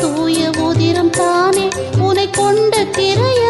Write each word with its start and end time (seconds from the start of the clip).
தூய 0.00 0.50
உதிரம் 0.58 1.10
தானே. 1.10 1.68
உனை 1.98 2.30
கொண்ட 2.30 2.84
திரைய 2.84 3.43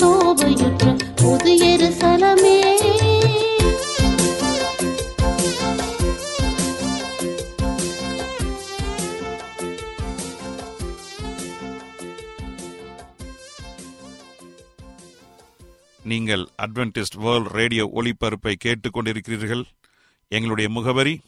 சோபையுற்ற 0.00 0.84
புது 1.16 1.52
எருசலமே 1.62 2.56
நீங்கள் 16.02 16.48
அட்வென்டிஸ்ட் 16.62 17.16
வேர்ல்ட் 17.16 17.46
ரேடியோ 17.46 17.90
ஒளிபரப்பை 17.94 18.54
கேட்டுக்கொண்டிருக்கிறீர்கள். 18.64 19.62
எங்களுடைய 20.28 20.70
முகவரி 20.70 21.20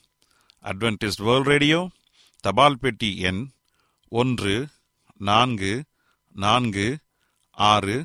அட்வென்டிஸ்ட் 0.64 1.22
வேர்ல்ட் 1.22 1.46
ரேடியோ 1.46 1.88
தபால் 2.40 2.78
பெட்டி 2.78 3.18
எண் 3.18 3.50
ஒன்று 4.08 4.66
நான்கு 5.18 5.82
நான்கு 6.32 6.98
ஆறு 7.52 8.04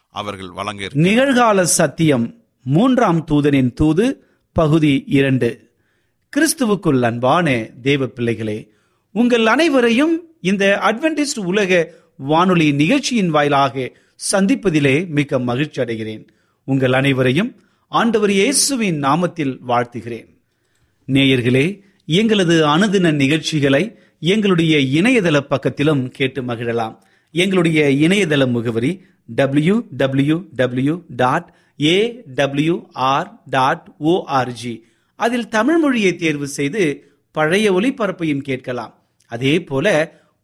அவர்கள் 0.11 0.49
வழங்க 0.49 0.87
நிகழ்கால 0.93 1.61
சத்தியம் 1.61 2.43
மூன்றாம் 2.63 3.25
தூதனின் 3.31 3.73
தூது 3.73 4.23
பகுதி 4.53 5.03
இரண்டு. 5.07 5.71
கிறிஸ்துவுக்குள் 6.33 6.99
அன்பான 6.99 7.69
தேவ 7.81 8.07
பிள்ளைகளே 8.07 8.71
உங்கள் 9.11 9.45
அனைவரையும் 9.45 10.23
இந்த 10.41 10.79
அட்வென்டிஸ்ட் 10.81 11.39
உலக 11.39 11.93
வானொலி 12.17 12.71
நிகழ்ச்சியின் 12.71 13.29
வாயிலாக 13.29 13.91
சந்திப்பதிலே 14.31 15.07
மிக 15.07 15.39
மகிழ்ச்சி 15.39 15.81
அடைகிறேன். 15.81 16.27
உங்கள் 16.63 16.93
அனைவரையும் 16.93 17.61
ஆண்டவர் 17.87 18.31
இயேசுவின் 18.31 19.03
நாமத்தில் 19.03 19.57
வாழ்த்துகிறேன். 19.67 20.29
நேயர்களே 21.07 21.81
எங்களது 22.05 22.67
அனுதின 22.67 23.11
நிகழ்ச்சிகளை 23.13 23.99
எங்களுடைய 24.19 25.01
இணையதள 25.01 25.39
பக்கத்திலும் 25.49 26.09
கேட்டு 26.09 26.41
மகிழலாம். 26.41 26.97
எங்களுடைய 27.31 28.07
இணையதள 28.07 28.51
முகவரி 28.51 29.01
W 29.39 29.75
W 30.01 30.37
W 30.55 30.95
dot 31.21 31.47
A 31.83 31.97
W 32.39 32.75
R 33.11 33.29
dot 33.55 33.85
org 34.11 34.73
அதில் 35.19 35.47
தமிழ் 35.55 35.79
மொழியை 35.83 36.11
தேர்வு 36.15 36.47
செய்து 36.57 36.83
பழைய 37.35 37.67
ஒளிபரப்பையும் 37.73 38.45
கேட்கலாம். 38.49 38.93
அதே 39.31 39.53
போல 39.63 39.87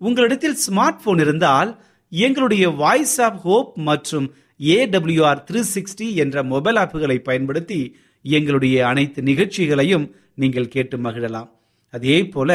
உங்களிடத்தில் 0.01 0.61
ஸ்மார்ட் 0.65 1.03
போன் 1.03 1.21
இருந்தால் 1.25 1.71
எங்களுடைய 2.11 2.65
வாய்ஸ் 2.81 3.15
ஆப் 3.21 3.39
ஹோப் 3.45 3.71
மற்றும் 3.89 4.27
ஏடபிள்யூஆர் 4.75 5.41
த்ரீ 5.47 5.61
சிக்ஸ்டி 5.73 6.07
என்ற 6.23 6.43
மொபைல் 6.43 6.75
ஆப்புகளை 6.75 7.17
பயன்படுத்தி 7.29 7.79
எங்களுடைய 8.21 8.77
அனைத்து 8.87 9.19
நிகழ்ச்சிகளையும் 9.21 10.05
நீங்கள் 10.41 10.73
கேட்டு 10.75 10.97
மகிழலாம். 10.97 11.49
அதே 11.93 12.17
போல 12.27 12.51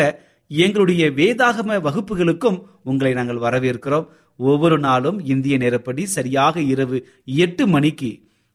எங்களுடைய 0.49 1.05
வேதாகம 1.19 1.76
வகுப்புகளுக்கும் 1.87 2.58
உங்களை 2.84 3.12
நாங்கள் 3.19 3.44
வரவேற்கிறோம். 3.46 4.08
ஒவ்வொரு 4.50 4.76
நாளும் 4.78 5.18
இந்திய 5.32 5.54
நேரப்படி 5.58 6.02
சரியாக 6.16 6.62
இரவு 6.72 6.98
எட்டு 7.24 7.64
மணிக்கு 7.66 8.10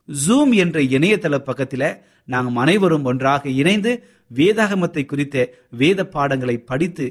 ஜூம் 0.09 0.51
என்ற 0.63 0.77
இணையதள 0.95 1.35
பக்கத்தில் 1.37 1.89
நாங்கள் 2.33 2.59
அனைவரும் 2.63 3.03
ஒன்றாக 3.03 3.49
இணைந்து 3.61 3.91
வேதாகமத்தை 4.35 5.03
குறித்த 5.05 5.35
வேத 5.81 5.99
பாடங்களை 6.15 6.55
படித்து 6.69 7.05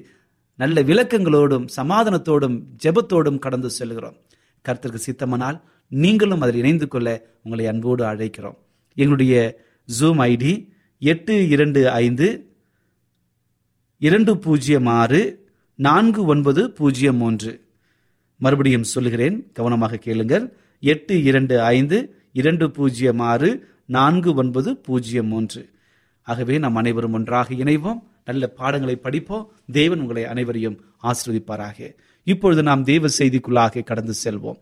நல்ல 0.58 0.82
விளக்கங்களோடும் 0.82 1.66
சமாதானத்தோடும் 1.76 2.56
ஜெபத்தோடும் 2.82 3.42
கடந்து 3.44 3.70
செல்கிறோம். 3.70 4.16
கருத்திற்கு 4.64 5.00
சித்தமானால் 5.06 5.58
நீங்களும் 5.92 6.42
அதில் 6.44 6.60
இணைந்து 6.62 6.86
கொள்ள 6.88 7.08
உங்களை 7.44 7.64
அன்போடு 7.66 8.02
அழைக்கிறோம். 8.04 8.58
எங்களுடைய 8.96 9.34
ஜூம் 9.88 10.20
ஐடி 10.30 10.52
எட்டு 11.02 11.34
இரண்டு 11.54 11.80
ஐந்து 12.04 12.28
இரண்டு 14.00 14.32
பூஜ்ஜியம் 14.44 14.88
ஆறு 15.00 15.20
நான்கு 15.78 16.22
ஒன்பது 16.24 16.62
பூஜ்ஜியம் 16.78 17.20
மூன்று. 17.22 17.52
மறுபடியும் 18.36 18.82
சொல்லுகிறேன். 18.82 19.52
கவனமாக 19.52 19.96
கேளுங்கள். 19.96 20.56
எட்டு 20.80 21.22
இரண்டு 21.22 21.60
ஐந்து 21.60 22.14
இரண்டு 22.32 22.70
பூஜ்ஜியம் 22.70 23.18
ஆறு 23.18 23.68
நான்கு 23.86 24.34
ஒன்பது 24.34 24.76
பூஜ்ஜியம் 24.76 25.26
மூன்று. 25.26 25.68
ஆகவே 26.22 26.58
நாம் 26.58 26.74
அனைவரும் 26.74 27.12
ஒன்றாக 27.12 27.54
இணைவோம். 27.54 28.02
நல்ல 28.24 28.46
பாடங்களை 28.46 28.96
படிப்போம். 28.96 29.50
தேவன் 29.72 30.00
உங்களை 30.00 30.24
அனைவரையும் 30.24 30.80
ஆசிர்வதிப்பாராக. 31.02 31.94
இப்பொழுது 32.24 32.62
நாம் 32.62 32.84
தேவ 32.84 33.06
செய்திக்குள்ளாக 33.18 33.84
கடந்து 33.84 34.12
செல்வோம். 34.24 34.58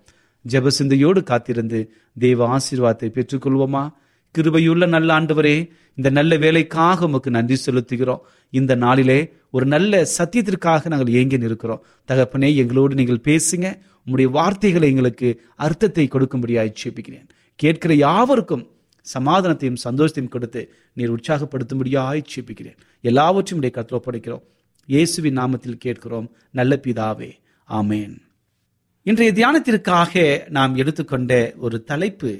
ஜெபசிந்தையோடு 0.49 1.23
காத்திருந்து 1.23 1.93
தெய்வ 2.19 2.56
ஆசீர்வாதத்தை 2.56 3.09
பெற்றுக்கொள்வோமா? 3.09 3.91
கிருபையுள்ள 4.38 4.86
நல்ல 4.86 5.08
ஆண்டவரே 5.20 5.56
இந்த 5.98 6.10
நல்ல 6.10 6.36
வேலைக்காக 6.44 7.06
உமக்கு 7.06 7.31
நன்றி 7.31 7.56
செலுத்துகிறோம். 7.66 8.22
இந்த 8.50 8.75
நாளிலே 8.75 9.19
ஒரு 9.50 9.66
நல்ல 9.66 10.02
சத்தியத்திற்காக 10.19 10.88
நாங்கள் 10.92 11.12
ஏங்கி 11.20 11.38
நிற்கிறோம். 11.38 11.82
தகப்பனே 12.08 12.48
எங்களோடு 12.62 12.94
நீங்கள் 12.94 13.25
பேசுங்க. 13.28 13.66
உங்களுடைய 14.04 14.28
வார்த்தைகளை 14.38 14.86
எங்களுக்கு 14.92 15.28
அர்த்தத்தை 15.66 16.08
கொடுக்கும்படியாய் 16.14 16.78
சேபிக்கிறேன் 16.82 17.26
கேட்கிற 17.56 17.94
யாவருக்கும் 17.94 18.64
சமாதானத்தையும் 19.06 19.81
சந்தோஷத்தையும் 19.84 20.34
கொடுத்து 20.34 20.60
நீர் 20.92 21.14
உற்சாகப்படுத்தும்படியாய் 21.16 22.28
சேப்பிக்கிறேன் 22.32 22.78
எல்லாவற்றையும் 23.00 23.60
உடைய 23.60 23.72
கத்தில் 23.76 23.98
ஒப்படைக்கிறோம். 23.98 24.44
இயேசுவின் 24.86 25.38
நாமத்தில் 25.38 25.82
கேட்கிறோம். 25.84 26.26
நல்ல 26.50 26.81
பிதாவே 26.84 27.31
ஆமேன். 27.69 28.14
இன்றைய 29.02 29.32
தியானத்திற்காக 29.32 30.14
நாம் 30.48 30.75
எடுத்துக்கொண்ட 30.76 31.32
ஒரு 31.58 31.82
தலைப்பு 31.82 32.32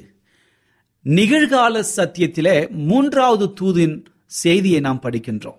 நிகழ்கால 1.07 1.83
சத்தியத்திலே 1.97 2.71
மூன்றாவது 2.71 3.47
தூதின் 3.61 4.05
செய்தியை 4.27 4.81
நாம் 4.81 5.01
படிக்கின்றோம். 5.03 5.59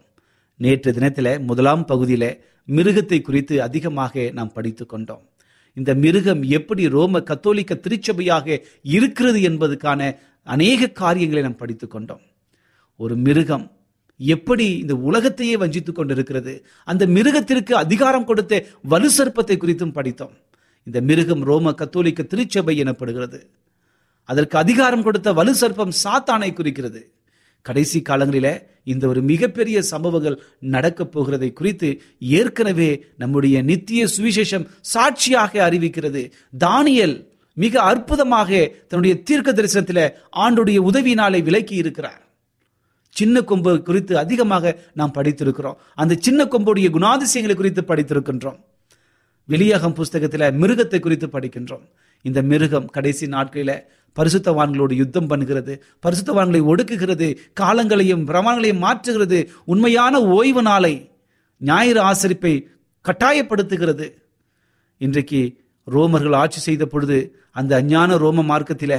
நேற்று 0.57 0.93
தினத்தில் 0.93 1.39
முதலாம் 1.39 1.87
பகுதியில 1.87 2.37
மிருகத்தை 2.67 3.21
குறித்து 3.21 3.61
அதிகமாக 3.61 4.29
நாம் 4.33 4.51
படித்து 4.53 4.85
கொண்டோம். 4.85 5.21
இந்த 5.73 5.95
மிருகம் 5.95 6.41
எப்படி 6.43 6.87
ரோம 6.87 7.19
கத்தோலிக்க 7.19 7.73
திருச்சபையாக 7.75 8.63
இருக்கிறது 8.81 9.41
என்பதற்கான 9.41 10.19
அநேக 10.43 10.87
காரியங்களை 10.87 11.43
நாம் 11.43 11.55
படித்து 11.55 11.87
கொண்டோம். 11.87 12.21
ஒரு 12.97 13.15
மிருகம் 13.15 13.71
எப்படி 14.17 14.77
இந்த 14.77 14.95
உலகத்தையே 14.95 15.57
வஞ்சித்துக் 15.57 15.95
கொண்டிருக்கிறது 15.95 16.65
அந்த 16.83 17.05
மிருகத்திற்கு 17.05 17.75
அதிகாரம் 17.75 18.25
கொடுத்த 18.25 18.65
வலு 18.81 19.09
சர்ப்பத்தை 19.17 19.57
குறித்தும் 19.57 19.91
படித்தோம். 19.91 20.33
இந்த 20.83 21.01
மிருகம் 21.01 21.43
ரோம 21.43 21.71
கத்தோலிக்க 21.71 22.23
திருச்சபை 22.23 22.83
எனப்படுகிறது. 22.83 23.39
அதற்கு 24.25 24.57
அதிகாரம் 24.57 25.03
கொடுத்த 25.03 25.33
வலு 25.33 25.53
சர்ப்பம் 25.61 25.91
சாத்தானை 26.03 26.53
குறிக்கிறது. 26.53 27.11
கடைசி 27.61 28.01
காலங்களில 28.09 28.61
இந்த 28.83 29.07
ஒரு 29.07 29.21
மிகப்பெரிய 29.21 29.81
சம்பவங்கள் 29.81 30.41
நடக்கப் 30.59 31.19
போகிறதை 31.19 31.53
குறித்து 31.53 32.01
ஏற்கனவே 32.19 33.05
நம்முடைய 33.17 33.61
நித்திய 33.61 34.07
சுவிசேஷம் 34.17 34.67
சாட்சியாக 34.81 35.69
அறிவிக்கிறது. 35.69 36.31
தானியல் 36.59 37.15
மிக 37.53 37.81
அற்புதமாக 37.81 38.71
தன்னுடைய 38.87 39.23
தீர்க்க 39.23 39.53
தரிசனத்தில் 39.53 40.13
ஆண்டுடைய 40.35 40.77
உதவியினாலே 40.79 41.43
விலக்கி 41.43 41.75
இருக்கிறார். 41.75 42.21
சின்ன 43.09 43.41
கொம்பு 43.41 43.81
குறித்து 43.81 44.17
அதிகமாக 44.17 44.79
நாம் 44.93 45.13
படித்திருக்கிறோம். 45.15 45.75
அந்த 45.95 46.15
சின்ன 46.19 46.43
கொம்புடைய 46.43 46.89
குணாதிசயங்களை 46.89 47.53
குறித்து 47.53 47.81
படித்திருக்கின்றோம். 47.81 48.59
வெளியகம் 49.51 49.95
புஸ்தகத்தில் 49.99 50.45
மிருகத்தை 50.61 50.99
குறித்து 50.99 51.27
படிக்கின்றோம். 51.27 51.85
இந்த 52.25 52.39
மிருகம் 52.51 52.87
கடைசி 52.95 53.25
நாட்களில 53.27 53.71
பரிசுத்தவான்களோடு 54.17 54.93
யுத்தம் 55.01 55.29
பண்ணுகிறது. 55.31 55.73
பரிசுத்தவான்களை 56.05 56.61
ஒடுக்குகிறது. 56.71 57.27
காலங்களையும் 57.61 58.23
பிரமாணங்களையும் 58.29 58.83
மாற்றுகிறது. 58.85 59.39
உண்மையான 59.65 60.21
ஓய்வு 60.37 60.61
நாளை 60.61 60.93
ஞாயிறு 61.61 62.01
ஆசரிப்பை 62.11 62.53
கட்டாயப்படுத்துகிறது. 63.05 64.07
இன்றைக்கு 65.01 65.41
ரோமர்கள் 65.87 66.37
ஆட்சி 66.41 66.59
செய்த 66.59 66.83
பொழுது 66.85 67.17
அந்த 67.51 67.71
அஞ்ஞான 67.81 68.17
ரோம 68.23 68.43
மார்க்கத்தில் 68.43 68.97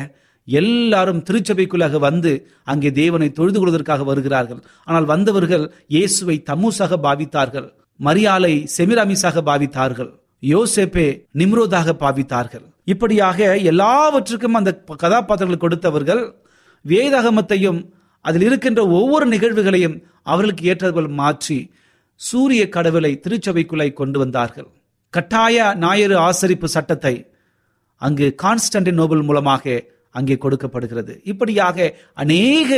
எல்லாரும் 0.48 1.22
திருச்சபைக்குள்ளாக 1.28 1.98
வந்து 1.98 2.32
அங்கே 2.72 2.90
தேவனை 3.00 3.28
தொழுது 3.38 3.58
கொள்வதற்காக 3.58 4.04
வருகிறார்கள். 4.04 4.60
ஆனால் 4.84 5.08
வந்தவர்கள் 5.12 5.64
இயேசுவை 5.94 6.36
தம்முசாக 6.50 6.98
பாவித்தார்கள். 7.06 7.68
மரியாலை 8.00 8.54
செமிராமிசாக 8.76 9.42
பாவித்தார்கள். 9.50 10.12
யோசேப்பே 10.52 11.06
நிம்ரோதாக 11.40 11.94
பாவித்தார்கள். 12.02 12.64
இப்படியாக 12.92 13.38
எல்லாவற்றுக்கும் 13.70 14.58
அந்த 14.60 14.70
கதாபாத்திரங்கள் 15.02 15.64
கொடுத்தவர்கள் 15.64 16.22
வேதாகமத்தையும் 16.84 17.80
அதில் 18.24 18.44
இருக்கின்ற 18.48 18.80
ஒவ்வொரு 18.98 19.26
நிகழ்வுகளையும் 19.34 19.96
அவர்களுக்கு 20.32 20.64
ஏற்றவர்கள் 20.72 21.08
மாற்றி 21.20 21.58
சூரிய 22.20 22.62
கடவுளை 22.76 23.12
திருச்சபைக்குள்ளே 23.24 23.88
கொண்டு 24.00 24.18
வந்தார்கள். 24.22 24.68
கட்டாய 25.14 25.66
ஞாயிறு 25.84 26.16
ஆசரிப்பு 26.28 26.68
சட்டத்தை 26.76 27.14
அங்கு 28.02 28.26
கான்ஸ்டன்டின் 28.42 28.98
நோபல் 29.00 29.26
மூலமாக 29.28 29.74
அங்கே 30.14 30.36
கொடுக்கப்படுகிறது. 30.44 31.12
இப்படியாக 31.30 31.86
அநேக 32.22 32.70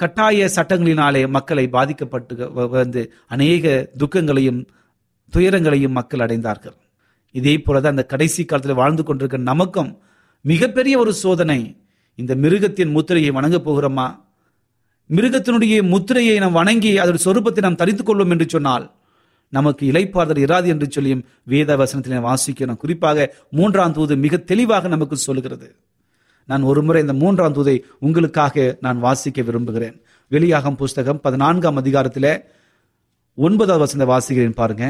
கட்டாய 0.00 0.48
சட்டங்களினாலே 0.56 1.22
மக்களை 1.36 1.64
பாதிக்கப்பட்டு 1.76 2.68
வந்து 2.78 3.02
அநேக 3.34 3.74
துக்கங்களையும் 4.02 4.60
துயரங்களையும் 5.34 5.96
மக்கள் 5.98 6.24
அடைந்தார்கள். 6.26 6.76
இதே 7.34 7.54
போலதான் 7.56 7.94
அந்த 7.94 8.04
கடைசி 8.12 8.42
காலத்தில் 8.44 8.80
வாழ்ந்து 8.80 9.02
கொண்டிருக்கிற 9.02 9.42
நமக்கும் 9.42 9.92
மிகப்பெரிய 10.44 10.94
ஒரு 10.98 11.12
சோதனை 11.22 11.60
இந்த 12.18 12.32
மிருகத்தின் 12.34 12.94
முத்திரையை 12.96 13.30
வணங்கப் 13.30 13.66
போகிறோமா? 13.68 14.08
மிருகத்தினுடைய 15.10 15.76
முத்திரையை 15.92 16.34
நாம் 16.38 16.52
வணங்கி 16.52 16.90
அதோட 16.98 17.18
சொரூபத்தை 17.24 17.60
நாம் 17.60 17.80
தரித்துக் 17.80 18.08
கொள்வோம் 18.10 18.30
என்று 18.30 18.46
சொன்னால் 18.48 18.84
நமக்கு 19.52 19.82
இலைப்பாறுதல் 19.92 20.44
இராது 20.44 20.66
என்று 20.66 20.86
சொல்லியும் 20.90 21.24
வேத 21.44 21.76
வசனத்திலே 21.76 22.20
வாசிக்கணும் 22.28 22.76
குறிப்பாக 22.76 23.26
மூன்றாம் 23.50 23.92
தூது 23.92 24.14
மிக 24.16 24.36
தெளிவாக 24.50 24.88
நமக்கு 24.88 25.16
சொல்கிறது 25.16 25.68
நான் 26.48 26.62
ஒருமுறை 26.62 27.00
இந்த 27.00 27.14
மூன்றாம் 27.22 27.54
தூதை 27.54 27.76
உங்களுக்காக 27.98 28.76
நான் 28.80 28.98
வாசிக்க 28.98 29.42
விரும்புகிறேன். 29.42 29.96
வெளியாகும் 30.30 30.76
புஸ்தகம் 30.76 31.20
பதினான்காம் 31.20 31.76
அதிகாரத்தில் 31.76 32.32
ஒன்பதாவது 33.38 33.84
வசந்த 33.84 34.06
வாசிக்கிறேன் 34.12 34.58
பாருங்க. 34.62 34.84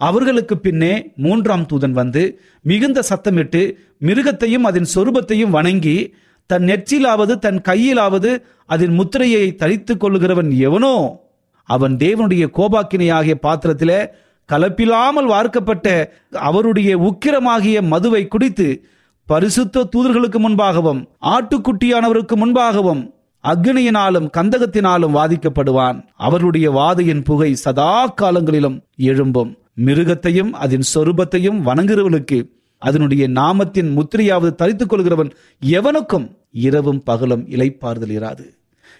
அவர்களுக்கு 0.00 0.54
பின்னே 0.58 0.92
மூன்றாம் 1.16 1.66
தூதன் 1.72 1.90
வந்து 1.90 2.22
மிகுந்த 2.62 3.02
சத்தமிட்டு 3.10 3.62
மிருகத்தையும் 4.00 4.66
அதன் 4.70 4.88
சொரூபத்தையும் 4.94 5.50
வணங்கி 5.50 5.96
தன் 6.46 6.64
நெற்றிலாவது 6.64 7.34
தன் 7.38 7.60
கையிலாவது 7.68 8.30
அதன் 8.66 8.94
முத்திரையை 8.94 9.54
தரித்துக் 9.54 10.00
கொள்ளுகிறவன் 10.02 10.50
எவனோ? 10.58 10.94
அவன் 11.64 11.96
தேவனுடைய 11.96 12.44
கோபாக்கினையாகிய 12.58 13.34
பாத்திரத்தில 13.42 13.92
கலப்பில்லாமல் 14.48 15.30
வார்க்கப்பட்ட 15.32 15.86
அவருடைய 16.32 16.98
உக்கிரமாகிய 16.98 17.82
மதுவை 17.82 18.28
குடித்து 18.28 18.68
பரிசுத்த 19.26 19.88
தூதர்களுக்கு 19.96 20.38
முன்பாகவும் 20.46 21.02
ஆட்டுக்குட்டியானவருக்கு 21.34 22.36
முன்பாகவும் 22.42 23.02
அக்னியினாலும் 23.44 24.28
கந்தகத்தினாலும் 24.36 25.16
வாதிக்கப்படுவான். 25.18 25.98
அவருடைய 26.16 26.70
வாதையின் 26.70 27.24
புகை 27.24 27.54
சதா 27.54 27.92
காலங்களிலும் 28.06 28.78
எழும்பும். 28.98 29.52
மிருகத்தையும் 29.76 30.50
அதன் 30.50 30.82
சொரூபத்தையும் 30.94 31.60
வணங்குகிறவனுக்கு 31.64 32.50
அதனுடைய 32.78 33.28
நாமத்தின் 33.28 33.98
முத்திரையாவது 33.98 34.54
தரித்துக் 34.54 34.92
கொள்கிறவன் 34.92 35.30
எவனுக்கும் 35.66 36.36
இரவும் 36.50 37.02
பகலும் 37.02 37.48
இலைப்பாறுதல் 37.48 38.14
இராது. 38.18 38.46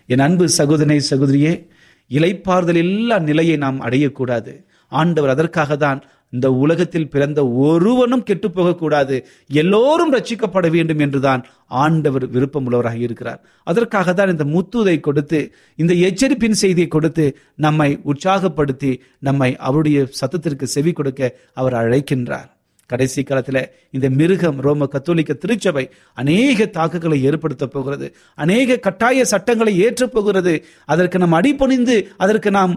என் 0.07 0.19
அன்பு 0.19 0.49
சகோதரனை 0.49 1.03
சகோதரியே 1.11 1.69
இலைப்பாறுதல் 2.11 2.77
எல்லா 2.77 3.19
நிலையை 3.19 3.57
நாம் 3.57 3.81
அடையக்கூடாது. 3.81 4.65
ஆண்டவர் 4.89 5.31
அதற்காக 5.31 5.77
தான் 5.77 6.05
இந்த 6.33 6.49
உலகத்தில் 6.63 7.09
பிறந்த 7.09 7.41
ஒருவனும் 7.67 8.23
கெட்டு 8.23 8.51
போகக்கூடாது. 8.51 9.17
எல்லோரும் 9.63 10.13
ரட்சிக்கப்பட 10.13 10.67
வேண்டும் 10.71 11.03
என்றுதான் 11.07 11.43
ஆண்டவர் 11.83 12.27
விருப்பம் 12.29 12.67
உள்ளவராக 12.67 12.99
இருக்கிறார். 13.07 13.41
அதற்காக 13.65 14.13
தான் 14.13 14.33
இந்த 14.35 14.45
முத்துதை 14.55 14.97
கொடுத்து 15.01 15.41
இந்த 15.77 15.95
எச்சரிப்பின் 16.09 16.61
செய்தியை 16.63 16.89
கொடுத்து 16.89 17.27
நம்மை 17.67 17.91
உற்சாகப்படுத்தி 18.13 18.93
நம்மை 19.19 19.51
அவருடைய 19.57 20.09
சத்தத்திற்கு 20.21 20.69
செவி 20.77 20.93
கொடுக்க 20.93 21.37
அவர் 21.53 21.77
அழைக்கின்றார். 21.83 22.49
கடைசி 22.91 23.23
காலத்தில் 23.23 23.63
இந்த 23.91 24.07
மிருகம் 24.11 24.61
ரோம 24.67 24.87
கத்தோலிக்க 24.87 25.33
திருச்சபை 25.33 25.85
அநேக 26.15 26.67
தாக்குகளை 26.77 27.19
ஏற்படுத்த 27.23 27.67
போகிறது. 27.67 28.07
அநேக 28.35 28.79
கட்டாய 28.87 29.25
சட்டங்களை 29.25 29.73
ஏற்றப் 29.87 30.15
போகிறது. 30.15 30.55
அதற்கு 30.85 31.19
நாம் 31.19 31.33
அடிபணிந்து 31.33 31.97
அதற்கு 32.17 32.51
நாம் 32.51 32.75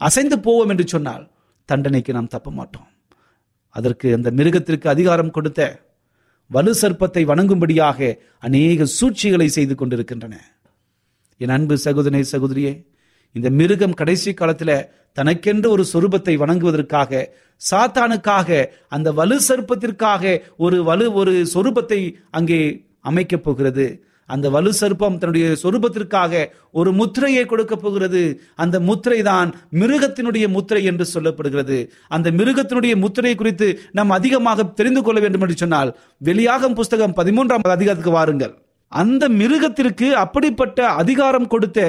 அசைந்து 0.00 0.38
போவோம் 0.46 0.68
என்று 0.68 0.86
சொன்னால் 0.88 1.24
தண்டனைக்கு 1.70 2.12
நாம் 2.16 2.32
தப்ப 2.34 2.50
மாட்டோம் 2.58 2.88
அதற்கு 3.76 4.08
அந்த 4.16 4.28
மிருகத்திற்கு 4.38 4.86
அதிகாரம் 4.94 5.34
கொடுத்த 5.36 5.60
வலு 6.50 6.72
சர்ப்பத்தை 6.80 7.22
வணங்கும்படியாக 7.30 7.98
அநேக 8.46 8.86
சூழ்ச்சிகளை 8.94 9.48
செய்து 9.56 9.74
கொண்டிருக்கின்றன. 9.74 10.34
என் 11.40 11.54
அன்பு 11.56 11.74
சகோதரனே 11.84 12.22
சகோதரியே 12.32 12.72
இந்த 13.34 13.48
மிருகம் 13.58 13.98
கடைசி 14.00 14.30
காலத்தில் 14.34 14.74
தனக்கென்று 15.16 15.68
ஒரு 15.74 15.84
சொரூபத்தை 15.92 16.34
வணங்குவதற்காக 16.42 17.20
சாத்தானுக்காக 17.60 18.48
அந்த 18.96 19.08
வலு 19.18 19.36
சர்ப்பத்திற்காக 19.48 20.22
ஒரு 20.64 20.78
வலு 20.88 21.06
ஒரு 21.20 21.34
சொரூபத்தை 21.54 22.00
அங்கே 22.38 22.60
அமைக்கப் 23.10 23.44
போகிறது. 23.44 23.86
அந்த 24.34 24.46
வலு 24.54 24.72
சர்ப்பம் 24.80 25.18
தன்னுடைய 25.20 25.46
சொரூபத்திற்காக 25.62 26.42
ஒரு 26.80 26.90
முத்திரையை 27.00 27.44
கொடுக்க 27.52 27.74
போகிறது. 27.76 28.22
அந்த 28.62 28.76
முத்திரை 28.88 29.20
தான் 29.30 29.50
மிருகத்தினுடைய 29.80 30.46
முத்திரை 30.56 30.82
என்று 30.92 31.06
சொல்லப்படுகிறது. 31.14 31.78
அந்த 32.16 32.30
மிருகத்தினுடைய 32.38 32.96
முத்திரை 33.04 33.34
குறித்து 33.42 33.68
நாம் 33.98 34.16
அதிகமாக 34.18 34.68
தெரிந்து 34.80 35.02
கொள்ள 35.02 35.20
வேண்டும் 35.26 35.44
என்று 35.46 35.60
சொன்னால் 35.62 35.92
வெளியாகும் 36.30 36.78
புஸ்தகம் 36.80 37.16
பதிமூன்றாம் 37.20 37.70
அதிகாரத்துக்கு 37.76 38.18
வாருங்கள். 38.18 38.54
அந்த 38.92 39.24
மிருகத்திற்கு 39.40 40.06
அப்படிப்பட்ட 40.22 40.78
அதிகாரம் 41.00 41.50
கொடுத்த 41.52 41.80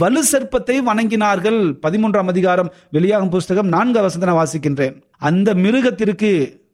வலு 0.00 0.22
சர்ப்பத்தை 0.30 0.76
வணங்கினார்கள். 0.88 1.60
பதிமூன்றாம் 1.84 2.30
அதிகாரம் 2.32 2.70
வெளியாகும் 2.96 3.32
புஸ்தகம் 3.34 3.68
நான்கு 3.74 4.00
வசந்த 4.06 4.28
நான் 4.28 4.40
வாசிக்கின்றேன். 4.40 4.96
அந்த 5.28 5.54
மிருகத்திற்கு 5.64 6.30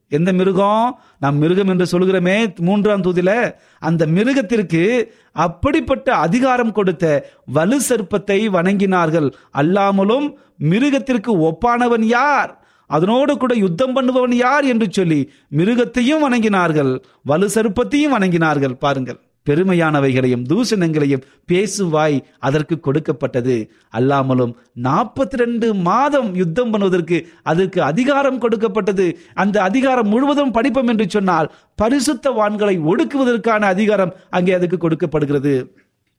எந்த 0.08 0.32
மிருகம்? 0.32 0.98
நாம் 1.18 1.36
மிருகம் 1.36 1.68
என்று 1.68 1.98
சொல்கிறோமே 1.98 2.58
மூன்றாம் 2.60 3.02
தூதில 3.02 3.54
அந்த 3.78 4.06
மிருகத்திற்கு 4.06 5.04
அப்படிப்பட்ட 5.32 6.14
அதிகாரம் 6.14 6.72
கொடுத்த 6.72 7.30
வலு 7.46 7.80
சர்ப்பத்தை 7.88 8.48
வணங்கினார்கள். 8.48 9.32
அல்லாமலும் 9.52 10.32
மிருகத்திற்கு 10.58 11.50
ஒப்பானவன் 11.50 12.02
யார்? 12.02 12.64
அதனோடு 12.86 13.36
கூட 13.36 13.54
யுத்தம் 13.54 13.96
பண்ணுபவன் 13.96 14.32
யார் 14.32 14.64
என்று 14.64 14.86
சொல்லி 14.90 15.32
மிருகத்தையும் 15.56 16.24
வணங்கினார்கள். 16.28 17.02
வலு 17.22 17.50
சருப்பத்தையும் 17.54 18.14
வணங்கினார்கள். 18.18 18.74
பாருங்கள். 18.74 19.20
பெருமையானவைகளையும் 19.48 20.44
தூஷணங்களையும் 20.50 21.24
பேசும் 21.46 21.88
வாய் 21.88 22.16
அதற்கு 22.38 22.80
கொடுக்கப்பட்டது. 22.80 23.56
அல்லாமலும் 23.90 24.52
நாற்பத்தி 24.82 25.36
ரெண்டு 25.36 25.74
மாதம் 25.74 26.30
யுத்தம் 26.34 26.72
பண்ணுவதற்கு 26.72 27.18
அதற்கு 27.42 27.82
அதிகாரம் 27.82 28.38
கொடுக்கப்பட்டது. 28.38 29.06
அந்த 29.34 29.56
அதிகாரம் 29.62 30.08
முழுவதும் 30.08 30.50
படிப்போம் 30.50 30.88
என்று 30.88 31.06
சொன்னால் 31.08 31.50
பரிசுத்த 31.74 32.30
வான்களை 32.30 32.76
ஒடுக்குவதற்கான 32.90 33.62
அதிகாரம் 33.74 34.14
அங்கே 34.30 34.52
அதுக்கு 34.52 34.76
கொடுக்கப்படுகிறது. 34.76 35.54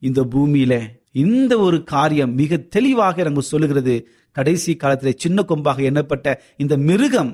இந்த 0.02 0.22
பூமியில 0.34 0.74
இந்த 1.24 1.52
ஒரு 1.58 1.84
காரியம் 1.84 2.34
மிக 2.34 2.56
தெளிவாக 2.56 3.22
நமக்கு 3.22 3.52
சொல்லுகிறது. 3.52 3.94
கடைசி 4.32 4.72
காலத்தில் 4.76 5.20
சின்ன 5.24 5.44
கொம்பாக 5.48 5.82
எண்ணப்பட்ட 5.90 6.34
இந்த 6.56 6.76
மிருகம் 6.76 7.30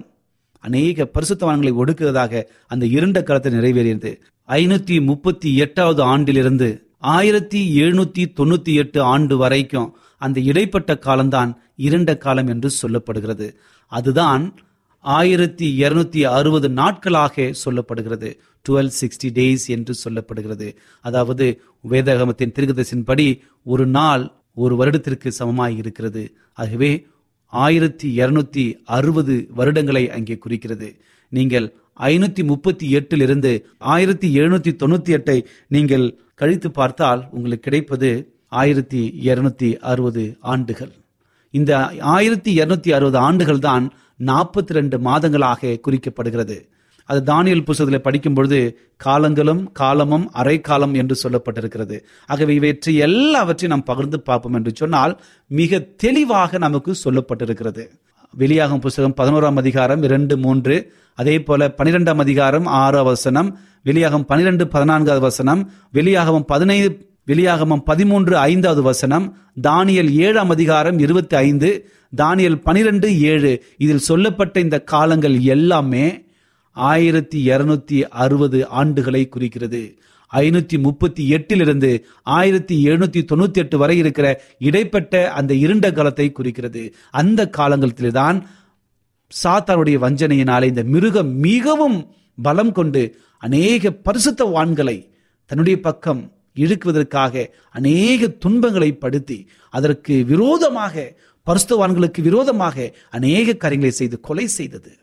அநேக 0.65 1.07
பரிசுத்தவான்களை 1.15 1.73
ஒடுக்குவதாக 1.83 2.43
அந்த 2.67 2.85
இருண்ட 2.87 3.23
காலத்தில் 3.23 3.57
நிறைவேறியது. 3.61 4.11
ஐநூத்தி 4.49 5.05
முப்பத்தி 5.05 5.57
எட்டாவது 5.57 6.03
ஆண்டிலிருந்து 6.03 6.87
ஆயிரத்தி 6.99 7.83
எழுநூத்தி 7.83 8.25
தொண்ணூத்தி 8.41 8.75
எட்டு 8.75 9.01
ஆண்டு 9.01 9.37
வரைக்கும் 9.37 9.97
அந்த 10.19 10.41
இடைப்பட்ட 10.41 10.99
காலம்தான் 10.99 11.61
இரண்ட 11.79 12.19
காலம் 12.19 12.47
என்று 12.47 12.71
சொல்லப்படுகிறது. 12.83 13.55
அதுதான் 13.87 14.55
ஆயிரத்தி 15.01 15.83
இருநூத்தி 15.83 16.23
அறுபது 16.23 16.69
நாட்களாக 16.69 17.53
சொல்லப்படுகிறது. 17.65 18.39
டுவெல் 18.69 18.91
சிக்ஸ்டி 19.01 19.31
டேஸ் 19.31 19.67
என்று 19.67 19.95
சொல்லப்படுகிறது. 20.05 20.75
அதாவது 21.01 21.63
வேதகமத்தின் 21.81 22.53
திருகதசின் 22.59 23.05
படி 23.05 23.43
ஒரு 23.65 23.87
நாள் 23.87 24.33
ஒரு 24.55 24.77
வருடத்திற்கு 24.77 25.33
சமமாய் 25.39 25.77
இருக்கிறது. 25.77 26.37
ஆகவே 26.53 27.07
ஆயிரத்தி 27.47 28.19
இருநூத்தி 28.19 28.75
அறுபது 28.85 29.49
வருடங்களை 29.57 30.09
அங்கே 30.09 30.39
குறிக்கிறது. 30.39 31.01
நீங்கள் 31.29 31.75
ஐநூத்தி 32.01 32.45
முப்பத்தி 32.45 32.95
எட்டிலிருந்து 32.95 33.65
ஆயிரத்தி 33.79 34.39
எழுநூத்தி 34.39 34.73
தொண்ணூத்தி 34.83 35.13
எட்டை 35.19 35.45
நீங்கள் 35.69 36.19
கழித்து 36.35 36.71
பார்த்தால் 36.71 37.29
உங்களுக்கு 37.31 37.71
கிடைப்பது 37.71 38.35
ஆயிரத்தி 38.49 39.21
இருநூத்தி 39.25 39.77
அறுபது 39.77 40.37
ஆண்டுகள். 40.41 40.93
இந்த 41.51 41.91
ஆயிரத்தி 42.01 42.59
இருநூத்தி 42.59 42.93
அறுபது 42.93 43.19
ஆண்டுகள் 43.19 43.59
தான் 43.59 43.93
நாற்பத்தி 44.25 44.73
ரெண்டு 44.73 44.99
மாதங்களாக 44.99 45.81
குறிக்கப்படுகிறது. 45.89 46.71
அது 47.05 47.35
தானியல் 47.35 47.65
புஸ்தகத்தில் 47.65 48.01
படிக்கும் 48.01 48.35
பொழுது 48.35 48.79
காலங்களும் 48.97 49.73
காலமும் 49.73 50.31
அரை 50.33 50.61
காலம் 50.61 50.95
என்று 50.95 51.17
சொல்லப்பட்டிருக்கிறது. 51.23 52.01
ஆகவே 52.27 52.55
இவற்றை 52.55 52.97
எல்லாவற்றையும் 52.97 53.79
நாம் 53.79 53.97
பகிர்ந்து 53.97 54.21
பார்ப்போம் 54.21 54.55
என்று 54.55 54.73
சொன்னால் 54.75 55.21
மிக 55.47 55.79
தெளிவாக 55.79 56.59
நமக்கு 56.59 56.95
சொல்லப்பட்டிருக்கிறது. 57.05 57.87
வெளியாகும் 58.35 58.81
புஸ்தகம் 58.81 59.15
பதினோராம் 59.17 59.57
அதிகாரம் 59.57 60.03
இரண்டு 60.03 60.39
மூன்று. 60.39 60.93
அதே 61.15 61.43
போல 61.43 61.75
பனிரெண்டாம் 61.79 62.17
அதிகாரம் 62.17 62.67
ஆறு 62.67 63.05
வசனம் 63.05 63.59
வெளியாகும் 63.83 64.25
பனிரெண்டு 64.25 64.69
பதினான்காவது 64.69 65.21
வசனம் 65.21 65.71
வெளியாகவும் 65.95 66.41
பதினைந்து 66.41 67.11
வெளியாகமம் 67.27 67.83
பதிமூன்று 67.85 68.37
ஐந்தாவது 68.37 68.83
வசனம் 68.83 69.27
தானியல் 69.63 70.11
ஏழாம் 70.11 70.51
அதிகாரம் 70.51 70.99
இருபத்தி 70.99 71.37
ஐந்து 71.37 71.91
தானியல் 72.17 72.63
பனிரெண்டு 72.63 73.21
ஏழு. 73.21 73.65
இதில் 73.77 74.07
சொல்லப்பட்ட 74.09 74.61
இந்த 74.61 74.81
காலங்கள் 74.81 75.39
எல்லாமே 75.39 76.25
ஆயிரத்தி 76.73 77.49
இருநூத்தி 77.49 78.03
அறுபது 78.03 78.69
ஆண்டுகளை 78.85 79.29
குறிக்கிறது. 79.29 79.99
ஐநூத்தி 80.33 80.79
முப்பத்தி 80.79 81.31
எட்டிலிருந்து 81.31 82.03
ஆயிரத்தி 82.23 82.87
எழுநூத்தி 82.87 83.25
தொண்ணூத்தி 83.33 83.55
எட்டு 83.55 83.79
வரை 83.79 83.99
இருக்கிற 83.99 84.43
இடைப்பட்ட 84.59 85.33
அந்த 85.33 85.55
இருண்ட 85.55 85.93
காலத்தை 85.93 86.33
குறிக்கிறது. 86.33 86.95
அந்த 87.11 87.51
காலங்களில்தான் 87.57 88.47
சாத்தானுடைய 89.45 89.99
வஞ்சனையினாலே 89.99 90.65
இந்த 90.65 90.83
மிருகம் 90.83 91.35
மிகவும் 91.35 92.15
பலம் 92.43 92.73
கொண்டு 92.73 93.17
அநேக 93.39 93.91
பரிசுத்த 93.91 94.45
வான்களை 94.45 95.09
தன்னுடைய 95.47 95.81
பக்கம் 95.81 96.33
இழுக்குவதற்காக 96.55 97.51
அநேக 97.71 98.29
துன்பங்களை 98.29 98.93
படுத்தி 98.93 99.47
அதற்கு 99.71 100.25
விரோதமாக 100.25 101.15
பரிசுத்தவான்களுக்கு 101.47 102.21
விரோதமாக 102.21 102.95
அநேக 103.11 103.53
காரியங்களை 103.53 103.91
செய்து 103.91 104.21
கொலை 104.21 104.47
செய்தது. 104.47 104.99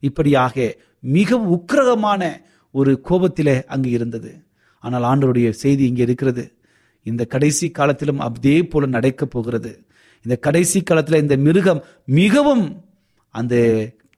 இப்படியாக 0.00 0.76
மிக 1.00 1.38
உக்கிரகமான 1.38 2.32
ஒரு 2.70 3.00
கோபத்திலே 3.08 3.64
அங்கு 3.64 3.90
இருந்தது. 3.90 4.43
ஆனால் 4.84 5.06
ஆண்டவருடைய 5.10 5.50
செய்தி 5.62 5.84
இங்கே 5.90 6.02
இருக்கிறது. 6.02 6.44
இந்த 7.02 7.22
கடைசி 7.34 7.66
காலத்திலும் 7.78 8.22
அதே 8.26 8.56
போல 8.62 8.86
நடக்கப் 8.96 9.32
போகிறது. 9.34 9.72
இந்த 10.24 10.36
கடைசி 10.46 10.78
காலத்தில் 10.82 11.22
இந்த 11.24 11.36
மிருகம் 11.46 11.82
மிகவும் 12.20 12.64
அந்த 13.34 13.54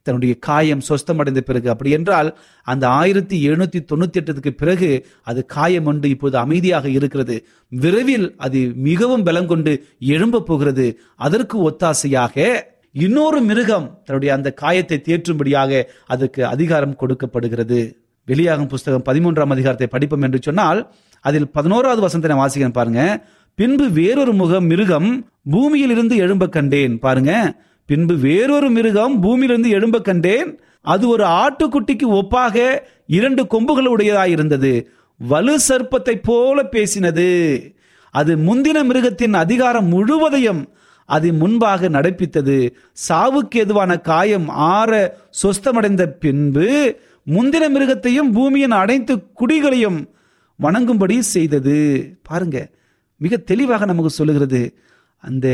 தன்னுடைய 0.07 0.35
காயம் 0.49 0.83
சொஸ்தமடைந்த 0.89 1.41
பிறகு 1.49 1.69
அப்படி 1.73 1.91
என்றால் 1.91 2.29
அந்த 2.73 2.85
ஆயிரத்தி 3.01 3.37
எழுநூத்தி 3.49 3.79
தொண்ணூத்தி 3.91 4.19
எட்டுக்கு 4.21 4.53
பிறகு 4.61 4.91
அது 5.31 5.41
காயம் 5.57 5.89
ஒன்று 5.91 6.09
இப்போது 6.15 6.37
அமைதியாக 6.39 6.87
இருக்கிறது. 6.89 7.37
விரைவில் 7.83 8.27
அது 8.37 8.61
மிகவும் 8.89 9.25
பலம் 9.29 9.51
கொண்டு 9.53 9.73
எழும்ப 10.15 10.43
போகிறது. 10.43 10.87
அதற்கு 11.27 11.57
ஒத்தாசையாக 11.71 12.37
இன்னொரு 13.05 13.41
மிருகம் 13.41 13.89
தன்னுடைய 14.05 14.31
அந்த 14.35 14.49
காயத்தை 14.63 14.99
தேற்றும்படியாக 15.09 15.83
அதற்கு 16.07 16.43
அதிகாரம் 16.55 16.97
கொடுக்கப்படுகிறது. 16.97 17.81
வெளியாகும் 18.27 18.67
புஸ்தகம் 18.67 19.05
பதிமூன்றாம் 19.05 19.55
அதிகாரத்தை 19.57 19.87
படிப்போம் 19.87 20.23
என்று 20.23 20.39
சொன்னால் 20.43 20.93
அதில் 21.21 21.49
பதினோராவது 21.49 22.01
வசந்தனை 22.07 22.27
நான் 22.27 22.49
வாசிக்கிறேன் 22.49 22.73
பாருங்க. 22.73 23.27
பின்பு 23.55 23.91
வேறொரு 23.91 24.33
முகம் 24.33 24.67
மிருகம் 24.67 25.29
பூமியிலிருந்து 25.51 26.17
எழும்ப 26.17 26.49
கண்டேன். 26.49 26.99
பாருங்க. 26.99 27.63
பின்பு 27.87 28.15
வேறொரு 28.17 28.71
மிருகம் 28.71 29.21
பூமியிலிருந்து 29.21 29.71
எழும்ப 29.71 30.01
கண்டேன். 30.01 30.61
அது 30.83 31.09
ஒரு 31.09 31.25
ஆட்டுக்குட்டிக்கு 31.25 32.07
ஒப்பாக 32.07 32.79
இரண்டு 33.07 33.47
கொம்புகள் 33.47 33.91
உடையதாய் 33.97 34.29
இருந்தது. 34.29 34.91
வலு 35.19 35.59
சர்ப்பத்தை 35.69 36.15
போல 36.23 36.63
பேசினது. 36.63 37.29
அது 38.11 38.37
முந்தின 38.37 38.85
மிருகத்தின் 38.85 39.35
அதிகாரம் 39.35 39.87
முழுவதையும் 39.87 40.75
அது 41.05 41.33
முன்பாக 41.33 41.89
நடப்பித்தது. 41.89 42.71
சாவுக்கு 43.09 43.55
எதுவான 43.55 43.97
காயம் 43.97 44.49
ஆற 44.49 45.19
சொஸ்தமடைந்த 45.43 46.07
பின்பு 46.07 47.01
முந்தின 47.35 47.65
மிருகத்தையும் 47.75 48.33
பூமியின் 48.33 48.71
அனைத்து 48.71 49.15
குடிகளையும் 49.41 49.99
வணங்கும்படி 50.59 51.19
செய்தது. 51.19 51.77
பாருங்க 52.23 52.59
மிக 53.21 53.37
தெளிவாக 53.37 53.85
நமக்கு 53.85 54.11
சொல்லுகிறது. 54.11 54.61
அந்த 55.17 55.47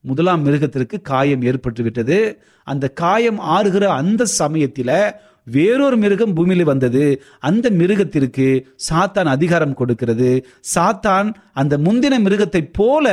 முதலாம் 0.00 0.42
மிருகத்திற்கு 0.46 0.96
காயம் 1.02 1.42
ஏற்பட்டு 1.42 1.82
விட்டது 1.82 2.18
அந்த 2.64 2.88
காயம் 2.88 3.38
ஆறுகிற 3.40 3.84
அந்த 4.00 4.24
சமயத்தில் 4.24 4.92
வேறொரு 5.44 5.96
மிருகம் 5.96 6.34
பூமியில் 6.34 6.64
வந்தது. 6.64 7.22
அந்த 7.38 7.70
மிருகத்திற்கு 7.70 8.46
சாத்தான் 8.88 9.30
அதிகாரம் 9.36 9.74
கொடுக்கிறது. 9.74 10.30
சாத்தான் 10.74 11.34
அந்த 11.52 11.78
முந்தின 11.78 12.14
மிருகத்தை 12.26 12.68
போல 12.72 13.06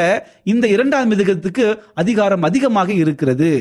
இந்த 0.43 0.67
இரண்டாம் 0.67 1.11
மிருகத்துக்கு 1.11 1.65
அதிகாரம் 1.93 2.41
அதிகமாக 2.41 2.93
இருக்கிறது. 2.93 3.51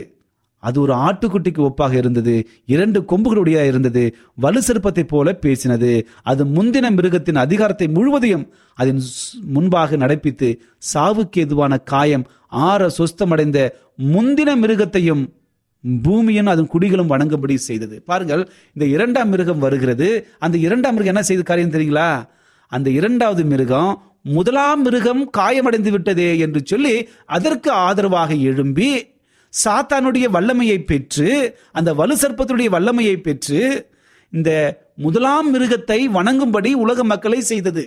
அது 0.63 0.77
ஒரு 0.81 0.93
ஆட்டுக்குட்டிக்கு 1.07 1.61
ஒப்பாக 1.69 1.95
இருந்தது 2.01 2.35
இரண்டு 2.67 2.99
கொம்புகளுடைய 3.11 3.67
இருந்தது 3.71 4.05
வலு 4.35 4.61
சிற்பத்தை 4.67 5.05
போல 5.13 5.39
பேசினது. 5.45 5.93
அது 6.23 6.43
முந்தின 6.57 6.91
மிருகத்தின் 6.99 7.43
அதிகாரத்தை 7.45 7.89
முழுவதையும் 7.89 8.45
அதன் 8.79 9.01
முன்பாக 9.55 9.97
நடப்பித்து 9.97 10.49
சாவுக்கு 10.93 11.39
எதுவான 11.45 11.79
காயம் 11.93 12.27
ஆற 12.69 12.91
சொஸ்தமடைந்த 12.99 13.59
முந்தின 14.15 14.51
மிருகத்தையும் 14.63 15.25
பூமியும் 16.05 16.51
அதன் 16.53 16.73
குடிகளும் 16.75 17.13
வணங்கும்படி 17.13 17.55
செய்தது. 17.69 17.97
பாருங்கள் 18.03 18.43
இந்த 18.75 18.85
இரண்டாம் 18.95 19.31
மிருகம் 19.33 19.59
வருகிறது. 19.59 20.09
அந்த 20.39 20.57
இரண்டாம் 20.59 20.95
மிருகம் 20.95 21.15
என்ன 21.15 21.27
செய்த 21.31 21.43
காரியம் 21.43 21.75
தெரியுங்களா? 21.75 22.11
அந்த 22.73 22.89
இரண்டாவது 22.91 23.43
மிருகம் 23.45 23.93
முதலாம் 24.37 24.83
மிருகம் 24.83 25.23
காயமடைந்து 25.39 25.91
விட்டதே 25.91 26.29
என்று 26.39 26.61
சொல்லி 26.65 26.95
அதற்கு 27.37 27.71
ஆதரவாக 27.87 28.35
எழும்பி 28.51 28.91
சாத்தானுடைய 29.53 30.27
வல்லமையை 30.31 30.79
பெற்று 30.79 31.59
அந்த 31.73 31.95
வலு 31.95 32.15
சர்ப்பத்துடைய 32.17 32.69
வல்லமையை 32.69 33.17
பெற்று 33.17 33.61
இந்த 34.31 34.51
முதலாம் 34.97 35.49
மிருகத்தை 35.55 35.99
வணங்கும்படி 36.15 36.73
உலக 36.73 37.05
மக்களை 37.05 37.41
செய்தது. 37.41 37.85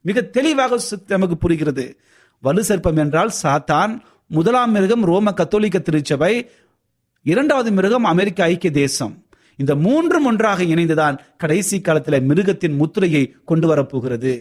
மிக 0.00 0.20
தெளிவாக 0.20 0.78
நமக்கு 1.06 1.36
புரிகிறது. 1.36 1.98
வலு 2.40 2.62
சர்ப்பம் 2.68 2.96
என்றால் 2.96 3.32
சாத்தான் 3.42 4.00
முதலாம் 4.28 4.70
மிருகம் 4.70 5.04
ரோம 5.04 5.32
கத்தோலிக்க 5.32 5.78
திருச்சபை 5.78 6.50
இரண்டாவது 7.22 7.70
மிருகம் 7.70 8.04
அமெரிக்க 8.04 8.44
ஐக்கிய 8.44 8.72
தேசம். 8.72 9.24
இந்த 9.56 9.74
மூன்றும் 9.74 10.24
ஒன்றாக 10.24 10.62
இணைந்துதான் 10.62 11.18
கடைசி 11.38 11.80
காலத்தில் 11.80 12.22
மிருகத்தின் 12.22 12.76
முத்திரையை 12.76 13.36
கொண்டு 13.44 13.66
வரப்போகிறது. 13.66 14.32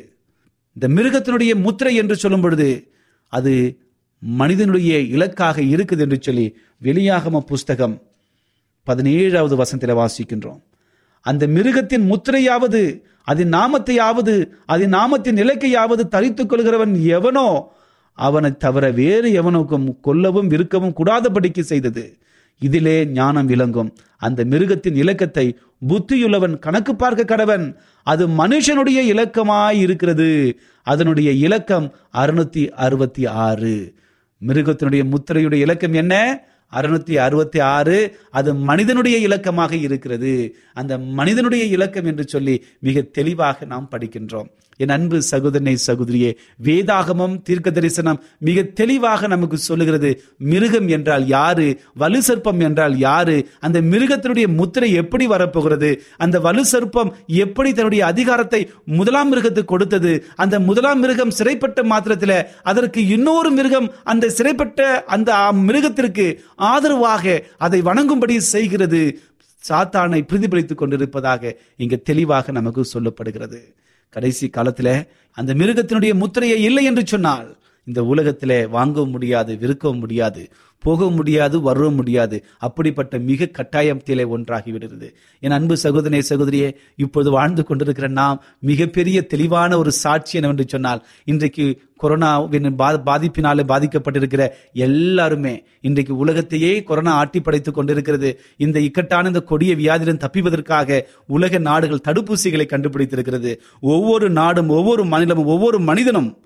இந்த 0.73 1.01
மிருகத்தினுடைய 1.01 1.55
முத்திரை 1.55 1.95
என்று 1.95 2.15
சொல்லும் 2.15 2.41
பொழுது 2.41 2.91
அது 3.27 3.53
மனிதனுடைய 4.19 4.99
இலக்காக 4.99 5.61
இருக்குது 5.61 5.99
என்று 5.99 6.17
சொல்லி 6.21 6.57
வெளியாகம 6.83 7.39
புஸ்தகம் 7.39 8.01
பதினேழாவது 8.87 9.55
வசனத்தில் 9.55 9.95
வாசிக்கின்றோம். 9.95 10.61
அந்த 11.21 11.47
மிருகத்தின் 11.47 12.11
முத்திரையாவது 12.11 13.01
அதன் 13.23 13.49
நாமத்தையாவது 13.49 14.47
அதன் 14.65 14.93
நாமத்தின் 14.93 15.37
இலக்கையாவது 15.37 16.07
தரித்துக் 16.07 16.53
கொள்கிறவன் 16.53 17.03
எவனோ 17.03 17.71
அவனை 18.13 18.57
தவிர 18.57 18.91
வேறு 18.91 19.41
எவனுக்கும் 19.41 19.95
கொல்லவும் 20.03 20.47
விற்கவும் 20.47 20.93
கூடாதபடிக்கு 20.95 21.59
செய்தது. 21.59 22.17
இதிலே 22.59 23.05
ஞானம் 23.05 23.45
விளங்கும். 23.45 23.95
அந்த 24.17 24.43
மிருகத்தின் 24.43 24.95
இலக்கத்தை 24.95 25.57
புத்தியுள்ளவன் 25.87 26.59
கணக்கு 26.59 26.95
பார்க்க 26.95 27.35
கடவன். 27.35 27.75
அது 28.03 28.27
மனுஷனுடைய 28.27 28.99
இலக்கமாய் 29.13 29.75
இருக்கிறது. 29.75 30.59
அதனுடைய 30.83 31.31
இலக்கம் 31.31 31.93
அறுநூத்தி 32.13 32.69
அறுபத்தி 32.69 33.25
ஆறு. 33.25 33.93
மிருகத்தினுடைய 34.47 35.03
முத்திரையுடைய 35.11 35.59
இலக்கம் 35.59 35.93
என்ன? 35.93 36.43
அறுநூத்தி 36.73 37.15
அறுபத்தி 37.15 37.59
ஆறு. 37.59 38.19
அது 38.31 38.55
மனிதனுடைய 38.55 39.17
இலக்கமாக 39.17 39.75
இருக்கிறது. 39.75 40.55
அந்த 40.79 40.93
மனிதனுடைய 41.19 41.65
இலக்கம் 41.75 42.09
என்று 42.11 42.25
சொல்லி 42.27 42.55
மிக 42.79 43.05
தெளிவாக 43.17 43.65
நாம் 43.73 43.91
படிக்கின்றோம். 43.91 44.49
என் 44.83 44.93
அன்பு 44.95 45.17
சகோதரனை 45.29 45.73
சகோதரியே 45.87 46.29
வேதாகமம் 46.63 47.33
தீர்க்க 47.47 47.69
தரிசனம் 47.77 48.19
மிக 48.47 48.61
தெளிவாக 48.79 49.27
நமக்கு 49.27 49.57
சொல்லுகிறது. 49.57 50.09
மிருகம் 50.51 50.87
என்றால் 50.87 51.25
யாரு? 51.27 51.65
வலு 51.93 52.19
சர்ப்பம் 52.27 52.61
என்றால் 52.67 52.95
யாரு? 52.97 53.35
அந்த 53.59 53.77
மிருகத்தினுடைய 53.93 54.47
முத்திரை 54.59 54.89
எப்படி 54.93 55.25
வரப்போகிறது? 55.27 55.89
அந்த 56.17 56.39
வலு 56.39 56.63
சர்ப்பம் 56.71 57.11
எப்படி 57.43 57.73
தன்னுடைய 57.73 58.03
அதிகாரத்தை 58.05 58.61
முதலாம் 58.99 59.31
மிருகத்துக்கு 59.31 59.73
கொடுத்தது? 59.73 60.13
அந்த 60.35 60.55
முதலாம் 60.59 60.99
மிருகம் 60.99 61.35
சிறைப்பட்ட 61.39 61.83
மாத்திரத்தில் 61.83 62.35
அதற்கு 62.63 63.01
இன்னொரு 63.07 63.51
மிருகம் 63.51 63.89
அந்த 64.03 64.31
சிறைப்பட்ட 64.37 64.81
அந்த 65.07 65.31
மிருகத்திற்கு 65.67 66.27
ஆதரவாக 66.71 67.43
அதை 67.57 67.81
வணங்கும்படி 67.81 68.37
செய்கிறது. 68.53 69.03
சாத்தானை 69.67 70.21
பிரதிபலித்துக் 70.21 70.77
கொண்டிருப்பதாக 70.77 71.55
இங்கு 71.77 72.01
தெளிவாக 72.01 72.51
நமக்கு 72.51 72.87
சொல்லப்படுகிறது. 72.93 73.73
கடைசி 74.09 74.49
காலத்தில் 74.49 75.07
அந்த 75.31 75.53
மிருகத்தினுடைய 75.53 76.13
முத்திரையை 76.13 76.63
இல்லை 76.63 76.83
என்று 76.83 77.07
சொன்னால் 77.07 77.58
இந்த 77.89 78.05
உலகத்திலே 78.05 78.65
வாங்கவும் 78.65 79.09
முடியாது 79.09 79.57
விற்கவும் 79.57 79.99
முடியாது 79.99 80.49
போகவும் 80.79 81.13
முடியாது 81.13 81.61
வர 81.61 81.89
முடியாது. 81.89 82.45
அப்படிப்பட்ட 82.57 83.17
மிக 83.17 83.49
கட்டாயத்திலே 83.51 84.25
ஒன்றாகிவிடுகிறது. 84.25 85.13
என் 85.39 85.51
அன்பு 85.51 85.77
சகோதரே 85.83 86.21
சகோதரியே 86.29 86.75
இப்பொழுது 86.95 87.31
வாழ்ந்து 87.31 87.63
கொண்டிருக்கிற 87.63 88.07
நாம் 88.07 88.43
மிகப்பெரிய 88.59 89.21
தெளிவான 89.21 89.77
ஒரு 89.77 89.91
சாட்சி 89.91 90.35
என்னவென்று 90.35 90.65
சொன்னால் 90.67 91.05
இன்றைக்கு 91.25 91.81
கொரோனாவின் 92.03 92.73
பா- 92.77 93.01
பாதிப்பினாலே 93.05 93.63
பாதிக்கப்பட்டிருக்கிற 93.63 94.49
எல்லாருமே 94.73 95.63
இன்றைக்கு 95.81 96.17
உலகத்தையே 96.17 96.83
கொரோனா 96.83 97.11
ஆட்டி 97.11 97.41
படைத்துக் 97.41 97.73
கொண்டிருக்கிறது. 97.73 98.39
இந்த 98.57 98.79
இக்கட்டான 98.79 99.27
இந்த 99.27 99.41
கொடிய 99.41 99.75
வியாதியிலும் 99.75 100.19
தப்பிப்பதற்காக 100.19 101.01
உலக 101.27 101.57
நாடுகள் 101.57 101.99
தடுப்பூசிகளை 102.07 102.65
கண்டுபிடித்திருக்கிறது. 102.65 103.57
ஒவ்வொரு 103.81 104.29
நாடும் 104.29 104.69
ஒவ்வொரு 104.69 105.05
மாநிலமும் 105.05 105.45
ஒவ்வொரு 105.45 105.79
மனிதனும் 105.79 106.37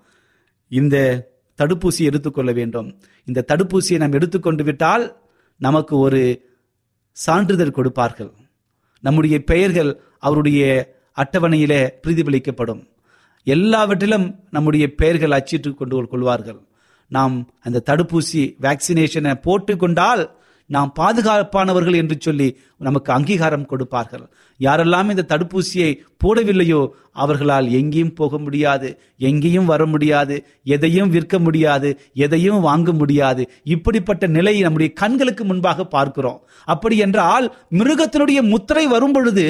இந்த 0.69 1.27
தடுப்பூசி 1.57 1.99
எடுத்துக்கொள்ள 1.99 2.51
வேண்டும். 2.51 2.99
இந்த 3.25 3.45
தடுப்பூசியை 3.47 3.97
நாம் 3.97 4.11
எடுத்துக்கொண்டு 4.11 4.63
விட்டால் 4.63 5.21
நமக்கு 5.57 5.97
ஒரு 5.97 6.51
சான்றிதழ் 7.11 7.71
கொடுப்பார்கள். 7.71 8.31
நம்முடைய 8.99 9.43
பெயர்கள் 9.43 10.01
அவருடைய 10.19 10.93
அட்டவணையிலே 11.15 11.89
பிரதிபலிக்கப்படும். 12.07 12.87
எல்லாவற்றிலும் 13.43 14.39
நம்முடைய 14.51 14.95
பெயர்கள் 14.95 15.31
அச்சிட்டு 15.31 15.73
கொண்டு 15.73 16.07
கொள்வார்கள். 16.07 16.61
நாம் 17.07 17.51
அந்த 17.59 17.83
தடுப்பூசி 17.85 18.55
வேக்சினேஷனை 18.61 19.33
போட்டுக்கொண்டால் 19.33 20.29
நாம் 20.75 20.91
பாதுகாப்பானவர்கள் 20.99 21.97
என்று 22.01 22.15
சொல்லி 22.25 22.47
நமக்கு 22.87 23.09
அங்கீகாரம் 23.15 23.69
கொடுப்பார்கள். 23.71 24.23
யாரெல்லாம் 24.59 25.09
இந்த 25.13 25.25
தடுப்பூசியை 25.31 25.89
போடவில்லையோ 26.23 26.81
அவர்களால் 27.23 27.67
எங்கேயும் 27.79 28.13
போக 28.19 28.37
முடியாது 28.45 28.89
எங்கேயும் 29.29 29.69
வர 29.71 29.81
முடியாது 29.93 30.35
எதையும் 30.75 31.13
விற்க 31.15 31.37
முடியாது 31.45 31.89
எதையும் 32.25 32.61
வாங்க 32.67 32.91
முடியாது. 33.01 33.45
இப்படிப்பட்ட 33.75 34.27
நிலையை 34.37 34.61
நம்முடைய 34.65 34.91
கண்களுக்கு 35.01 35.45
முன்பாக 35.51 35.85
பார்க்கிறோம். 35.95 36.39
அப்படி 36.73 36.97
என்றால் 37.07 37.47
மிருகத்தினுடைய 37.79 38.41
முத்திரை 38.53 38.85
வரும் 38.95 39.15
பொழுது 39.17 39.47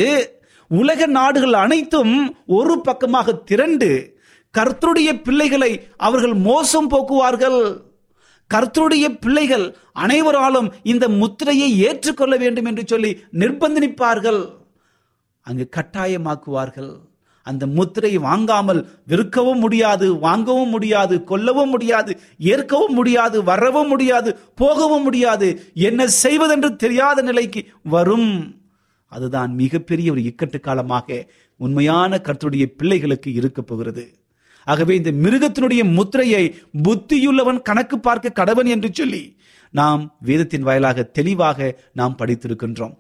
உலக 0.72 1.06
நாடுகள் 1.18 1.56
அனைத்தும் 1.64 2.14
ஒரு 2.58 2.76
பக்கமாக 2.88 3.38
திரண்டு 3.50 3.90
கர்த்தருடைய 4.54 5.10
பிள்ளைகளை 5.26 5.72
அவர்கள் 6.08 6.36
மோசம் 6.48 6.90
போக்குவார்கள். 6.92 7.62
கர்த்தருடைய 8.54 9.06
பிள்ளைகள் 9.24 9.66
அனைவராலும் 9.94 10.70
இந்த 10.94 11.06
முத்திரையை 11.22 11.70
ஏற்றுக்கொள்ள 11.88 12.36
வேண்டும் 12.44 12.70
என்று 12.72 12.84
சொல்லி 12.92 13.12
நிர்பந்தனிப்பார்கள் 13.42 14.42
அங்கு 15.48 15.66
கட்டாயமாக்குவார்கள். 15.78 16.92
அந்த 17.48 17.64
முத்திரையை 17.78 18.20
வாங்காமல் 18.22 18.80
விற்கவும் 19.12 19.60
முடியாது 19.60 20.06
வாங்கவும் 20.20 20.70
முடியாது 20.70 21.16
கொல்லவும் 21.32 21.72
முடியாது 21.76 22.12
ஏற்கவும் 22.52 22.96
முடியாது 23.00 23.38
வரவும் 23.44 23.88
முடியாது 23.88 24.30
போகவும் 24.56 25.04
முடியாது. 25.04 25.48
என்ன 25.90 26.08
செய்வதென்று 26.24 26.70
தெரியாத 26.84 27.22
நிலைக்கு 27.22 27.64
வரும். 27.96 28.32
அதுதான் 29.12 29.52
மிகப்பெரிய 29.56 30.12
ஒரு 30.12 30.22
இக்கட்டு 30.30 30.60
காலமாக 30.60 31.18
உண்மையான 31.60 32.22
கர்த்தருடைய 32.28 32.66
பிள்ளைகளுக்கு 32.78 33.30
இருக்க 33.34 33.62
போகிறது 33.62 34.06
ஆகவே 34.66 34.96
இந்த 34.96 35.12
மிருகத்தினுடைய 35.24 35.84
முத்திரையை 35.94 36.44
புத்தியுள்ளவன் 36.84 37.62
கணக்கு 37.62 38.00
பார்க்க 38.00 38.38
கடவன் 38.40 38.66
என்று 38.66 38.90
சொல்லி 38.94 39.24
நாம் 39.74 40.02
வேதத்தின் 40.20 40.62
வாயிலாக 40.62 41.04
தெளிவாக 41.04 41.60
நாம் 41.92 42.18
படித்திருக்கின்றோம். 42.18 42.94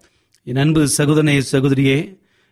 என் 0.47 0.55
அன்பு 0.55 0.87
சகோதரனே 0.97 1.35
சகோதரியே 1.51 1.97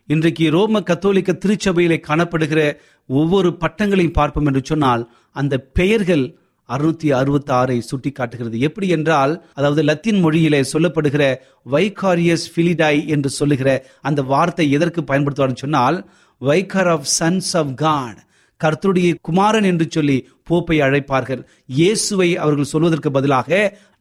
இன்றைக்கு 0.08 0.50
ரோம 0.50 0.80
கத்தோலிக்க 0.80 1.32
திருச்சபையிலே 1.32 1.98
காணப்படுகிற 2.08 2.60
ஒவ்வொரு 3.08 3.50
பட்டங்களையும் 3.60 4.12
பார்ப்போம் 4.12 4.46
என்று 4.46 4.62
சொன்னால் 4.64 5.02
அந்த 5.36 5.54
பெயர்கள் 5.72 6.24
அறுநூத்தி 6.68 7.08
அறுபத்தி 7.12 7.52
ஆறை 7.52 7.78
சுட்டி 7.80 8.10
காட்டுகிறது 8.12 8.58
எப்படி 8.60 8.88
என்றால் 8.88 9.32
அதாவது 9.52 9.82
லத்தீன் 9.82 10.20
மொழியிலே 10.24 10.60
சொல்லப்படுகிற 10.72 11.24
வைகாரியஸ் 11.72 12.46
பிலிடாய் 12.56 13.00
என்று 13.06 13.30
சொல்லுகிற 13.30 13.70
அந்த 14.00 14.22
வார்த்தை 14.22 14.66
எதற்கு 14.70 15.02
பயன்படுத்துவார்னு 15.02 15.62
சொன்னால் 15.64 15.98
vicar 16.40 16.90
of 16.90 17.08
sons 17.18 17.52
of 17.56 17.74
God 17.76 18.20
கர்த்தருடைய 18.64 19.08
குமாரன் 19.28 19.66
என்று 19.70 19.86
சொல்லி 19.96 20.16
போப்பை 20.48 20.76
அழைப்பார்கள். 20.86 21.42
இயேசுவை 21.78 22.28
அவர்கள் 22.44 22.72
சொல்வதற்கு 22.72 23.10
பதிலாக 23.16 23.50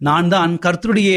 நான் 0.07 0.29
தான் 0.35 0.53
கர்த்தருடைய 0.65 1.11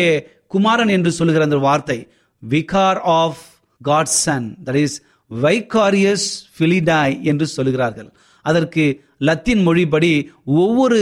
குமாரன் 0.55 0.93
என்று 0.97 1.11
சொல்லுகிற 1.19 1.45
அந்த 1.49 1.59
வார்த்தை. 1.67 1.99
Vicar 2.43 3.01
of 3.21 3.43
God 3.81 4.15
son 4.23 4.49
that 4.67 4.81
is 4.85 4.97
vicarious 5.31 6.29
பிலிடாய் 6.59 7.17
என்று 7.31 7.47
சொல்லுகிறார்கள். 7.57 8.09
அதற்கு 8.45 8.85
லத்தீன் 9.29 9.63
மொழிப்படி 9.67 10.13
ஒவ்வொரு 10.63 11.01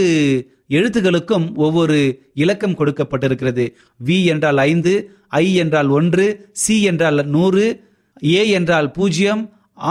எழுத்துகளுக்கும் 0.76 1.46
ஒவ்வொரு 1.64 1.96
இலக்கம் 2.42 2.76
கொடுக்கப்பட்டிருக்கிறது. 2.78 3.64
வி 4.00 4.18
என்றால் 4.32 4.60
ஐந்து 4.70 4.92
ஐ 5.40 5.46
என்றால் 5.62 5.90
ஒன்று 5.98 6.26
சி 6.62 6.74
என்றால் 6.90 7.20
நூறு 7.34 7.64
ஏ 8.32 8.42
என்றால் 8.58 8.88
பூஜ்ஜியம் 8.96 9.42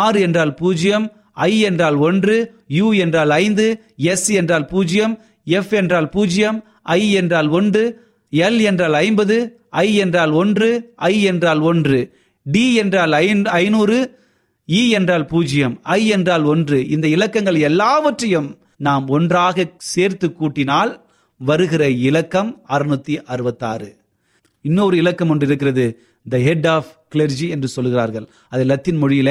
ஆர் 0.04 0.18
என்றால் 0.26 0.54
பூஜ்ஜியம் 0.62 1.06
ஐ 1.34 1.60
என்றால் 1.60 1.96
ஒன்று 1.96 2.54
யூ 2.67 2.94
என்றால் 2.94 3.30
ஐந்து 3.30 3.65
எஸ் 3.98 4.30
என்றால் 4.30 4.65
பூஜ்ஜியம் 4.65 5.20
எஃப் 5.44 5.74
என்றால் 5.74 6.10
பூஜ்ஜியம் 6.10 6.63
ஐ 6.84 7.12
என்றால் 7.12 7.48
ஒன்று 7.48 7.84
எல் 8.34 8.62
என்றால் 8.62 8.94
ஐம்பது 8.94 9.38
ஐ 9.70 9.96
என்றால் 9.96 10.32
ஒன்று 10.32 10.94
ஐ 10.96 11.24
என்றால் 11.24 11.60
ஒன்று 11.60 12.00
டி 12.46 12.76
என்றால் 12.76 13.13
ஐநூறு 13.50 14.20
இ 14.70 14.89
என்றால் 14.89 15.26
பூஜ்ஜியம் 15.26 15.80
ஐ 15.84 16.08
என்றால் 16.08 16.44
ஒன்று. 16.44 16.89
இந்த 16.89 17.08
இலக்கங்கள் 17.08 17.60
எல்லாவற்றையும் 17.60 18.60
நாம் 18.78 19.08
ஒன்றாக 19.08 19.65
சேர்த்து 19.78 20.28
கூட்டினால் 20.39 20.91
வருகிற 21.38 21.89
இலக்கம் 21.89 22.62
அறுநூத்தி 22.70 23.24
அறுபத்தாறு. 23.24 23.98
இன்னொரு 24.62 24.98
இலக்கம் 24.98 25.30
ஒன்று 25.30 25.48
இருக்கிறது 25.48 25.86
த 26.30 26.38
ஹெட் 26.38 26.67
ஆஃப் 26.67 26.91
கிளர்ஜி 27.15 27.50
என்று 27.50 27.67
சொல்கிறார்கள். 27.67 28.30
அது 28.50 28.63
லத்தீன் 28.63 29.02
மொழியில 29.04 29.30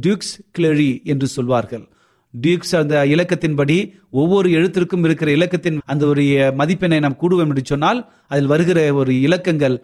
டியூக்ஸ் 0.00 0.34
கிளரி 0.58 1.04
என்று 1.04 1.26
சொல்வார்கள். 1.26 1.88
டியூக்ஸ் 2.34 2.76
அந்த 2.76 3.04
இலக்கத்தின்படி 3.04 3.92
ஒவ்வொரு 4.10 4.48
எழுத்திற்கும் 4.50 5.04
இருக்கிற 5.04 5.32
இலக்கத்தின் 5.32 5.78
அந்த 5.86 6.06
ஒரு 6.06 6.22
மதிப்பெண்ணை 6.58 7.00
நாம் 7.00 7.18
கூடுவோம் 7.20 7.48
என்று 7.48 7.64
சொன்னால் 7.64 8.12
அதில் 8.28 8.46
வருகிற 8.46 8.94
ஒரு 8.94 9.20
இலக்கங்கள் 9.20 9.76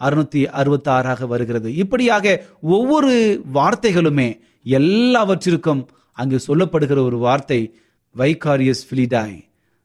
அறுநூத்தி 0.00 0.46
அறுபத்தி 0.46 0.90
ஆறாக 0.90 1.26
வருகிறது. 1.26 1.74
இப்படியாக 1.74 2.44
ஒவ்வொரு 2.60 3.42
வார்த்தைகளுமே 3.54 4.40
எல்லாவற்றிற்கும் 4.62 5.88
அங்கு 6.12 6.38
சொல்லப்படுகிற 6.46 6.98
ஒரு 7.04 7.18
வார்த்தை 7.18 7.74
வைகாரியஸ் 8.16 8.86
பிலிடாய் 8.90 9.38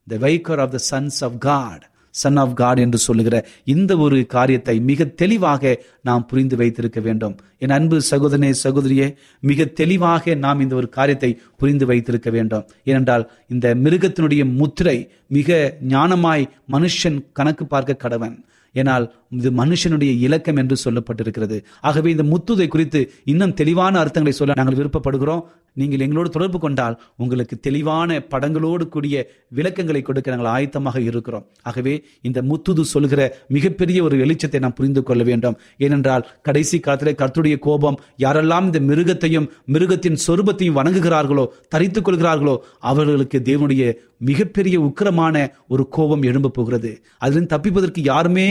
the 0.07 0.17
vicar 0.17 0.59
of 0.59 0.71
the 0.71 0.79
sons 0.91 1.19
of 1.19 1.39
God 1.39 1.91
son 2.21 2.39
of 2.43 2.55
God 2.55 2.81
என்று 2.85 2.99
சொல்லுகிற 3.07 3.35
இந்த 3.73 3.91
ஒரு 4.05 4.17
காரியத்தை 4.35 4.75
மிக 4.89 5.07
தெளிவாக 5.21 5.73
நாம் 6.01 6.25
புரிந்து 6.25 6.55
வைத்திருக்க 6.55 6.99
வேண்டும். 7.07 7.35
என் 7.63 7.75
அன்பு 7.77 7.97
சகோதரனே 8.11 8.51
சகோதரியே 8.63 9.07
மிக 9.49 9.65
தெளிவாக 9.81 10.35
நாம் 10.45 10.59
இந்த 10.59 10.75
ஒரு 10.75 10.89
காரியத்தை 10.97 11.31
புரிந்து 11.57 11.85
வைத்திருக்க 11.85 12.29
வேண்டும். 12.29 12.65
ஏனென்றால் 12.83 13.25
இந்த 13.49 13.75
மிருகத்தினுடைய 13.85 14.43
முத்திரை 14.61 14.97
மிக 15.27 15.59
ஞானமாய் 15.89 16.49
மனுஷன் 16.71 17.19
கணக்கு 17.33 17.65
பார்க்க 17.65 18.01
கடவன். 18.03 18.35
ஏனால் 18.75 19.05
இது 19.39 19.49
மனுஷனுடைய 19.61 20.11
இலக்கம் 20.27 20.59
என்று 20.61 20.75
சொல்லப்பட்டிருக்கிறது. 20.85 21.57
ஆகவே 21.81 22.11
இந்த 22.15 22.25
முத்துதை 22.31 22.67
குறித்து 22.67 23.01
இன்னும் 23.33 23.57
தெளிவான 23.61 23.93
அர்த்தங்களை 24.03 24.33
சொல்ல 24.39 24.59
நாங்கள் 24.59 24.79
விருப்பப்படுகிறோம். 24.79 25.43
நீங்கள் 25.81 26.03
எங்களோடு 26.05 26.29
தொடர்பு 26.29 26.57
கொண்டால் 26.63 26.95
உங்களுக்கு 27.23 27.55
தெளிவான 27.59 28.17
படங்களோடு 28.33 28.83
கூடிய 28.95 29.15
விளக்கங்களை 29.57 30.01
கொடுக்க 30.01 30.33
நாங்கள் 30.33 30.51
ஆயத்தமாக 30.55 30.97
இருக்கிறோம். 31.09 31.45
ஆகவே 31.69 31.93
இந்த 32.21 32.39
முத்துது 32.49 32.83
சொல்கிற 32.93 33.21
மிகப்பெரிய 33.47 34.03
ஒரு 34.07 34.17
வெளிச்சத்தை 34.21 34.59
நாம் 34.65 34.77
புரிந்து 34.79 35.03
கொள்ள 35.03 35.23
வேண்டும். 35.29 35.57
ஏனென்றால் 35.85 36.27
கடைசி 36.47 36.79
காலத்தில் 36.79 37.19
கர்த்துடைய 37.21 37.57
கோபம் 37.67 37.99
யாரெல்லாம் 38.25 38.67
இந்த 38.69 38.81
மிருகத்தையும் 38.91 39.49
மிருகத்தின் 39.75 40.21
சொருபத்தையும் 40.27 40.79
வணங்குகிறார்களோ 40.79 41.45
தரித்துக் 41.75 42.07
கொள்கிறார்களோ 42.09 42.55
அவர்களுக்கு 42.91 43.39
தேவனுடைய 43.49 43.83
மிகப்பெரிய 44.29 44.75
உக்கிரமான 44.87 45.35
ஒரு 45.73 45.83
கோபம் 45.95 46.23
எழும்ப 46.29 46.51
போகிறது. 46.57 46.91
அதிலிருந்து 47.23 47.53
தப்பிப்பதற்கு 47.53 48.01
யாருமே 48.11 48.47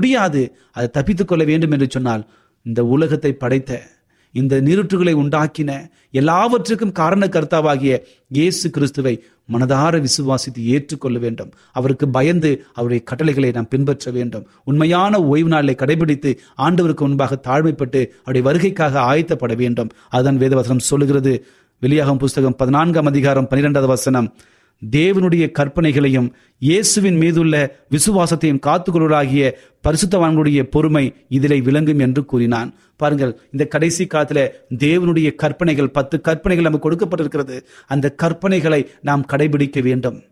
முடியாது. 0.00 0.42
அதை 0.72 0.88
தப்பித்துக் 0.88 1.28
கொள்ள 1.28 1.44
வேண்டும் 1.44 1.70
என்று 1.70 1.88
சொன்னால் 1.90 2.28
இந்த 2.66 2.80
உலகத்தை 2.84 3.32
படைத்த 3.32 3.80
இந்த 4.34 4.56
நீருற்றுகளை 4.60 5.12
உண்டாக்கின 5.20 5.70
எல்லாவற்றுக்கும் 6.10 6.92
காரண 6.92 7.26
கர்த்தாவாகிய 7.26 7.94
இயேசு 8.28 8.70
கிறிஸ்துவை 8.70 9.14
மனதார 9.52 9.94
விசுவாசித்து 10.00 10.60
ஏற்றுக்கொள்ள 10.74 11.18
வேண்டும். 11.18 11.50
அவருக்கு 11.72 12.08
பயந்து 12.08 12.50
அவருடைய 12.72 13.02
கட்டளைகளை 13.04 13.50
நாம் 13.50 13.68
பின்பற்ற 13.68 14.10
வேண்டும். 14.10 14.46
உண்மையான 14.64 15.22
ஓய்வு 15.22 15.48
நாளை 15.48 15.74
கடைபிடித்து 15.74 16.32
ஆண்டவருக்கு 16.58 17.00
முன்பாக 17.00 17.40
தாழ்மைப்பட்டு 17.48 18.02
அவருடைய 18.24 18.44
வருகைக்காக 18.46 19.00
ஆயத்தப்பட 19.10 19.56
வேண்டும். 19.56 19.90
அதுதான் 20.08 20.38
வேதவசனம் 20.38 20.88
சொல்லுகிறது. 20.90 21.34
வெளியாகும் 21.80 22.18
புஸ்தகம் 22.18 22.56
பதினான்காம் 22.56 23.06
அதிகாரம் 23.06 23.48
பன்னிரெண்டாவது 23.48 23.92
வசனம். 23.92 24.28
தேவனுடைய 24.90 25.50
கற்பனைகளையும் 25.50 26.32
இயேசுவின் 26.58 27.16
மீதுள்ள 27.16 27.76
விசுவாசத்தையும் 27.90 28.60
காத்துக்கொள்வராகிய 28.66 29.52
பரிசுத்தவான்களுடைய 29.84 30.62
பொறுமை 30.62 31.14
இதிலே 31.28 31.60
விளங்கும் 31.60 31.98
என்று 31.98 32.24
கூறினான். 32.24 32.74
பாருங்கள் 32.96 33.40
இந்த 33.52 33.66
கடைசி 33.66 34.06
காலத்தில் 34.06 34.50
தேவனுடைய 34.78 35.34
கற்பனைகள் 35.34 35.90
பத்து 35.90 36.20
கற்பனைகள் 36.20 36.70
நமக்கு 36.70 36.90
கொடுக்கப்பட்டிருக்கிறது. 36.90 37.62
அந்த 37.86 38.14
கற்பனைகளை 38.22 38.86
நாம் 39.02 39.26
கடைபிடிக்க 39.26 39.82
வேண்டும். 39.82 40.22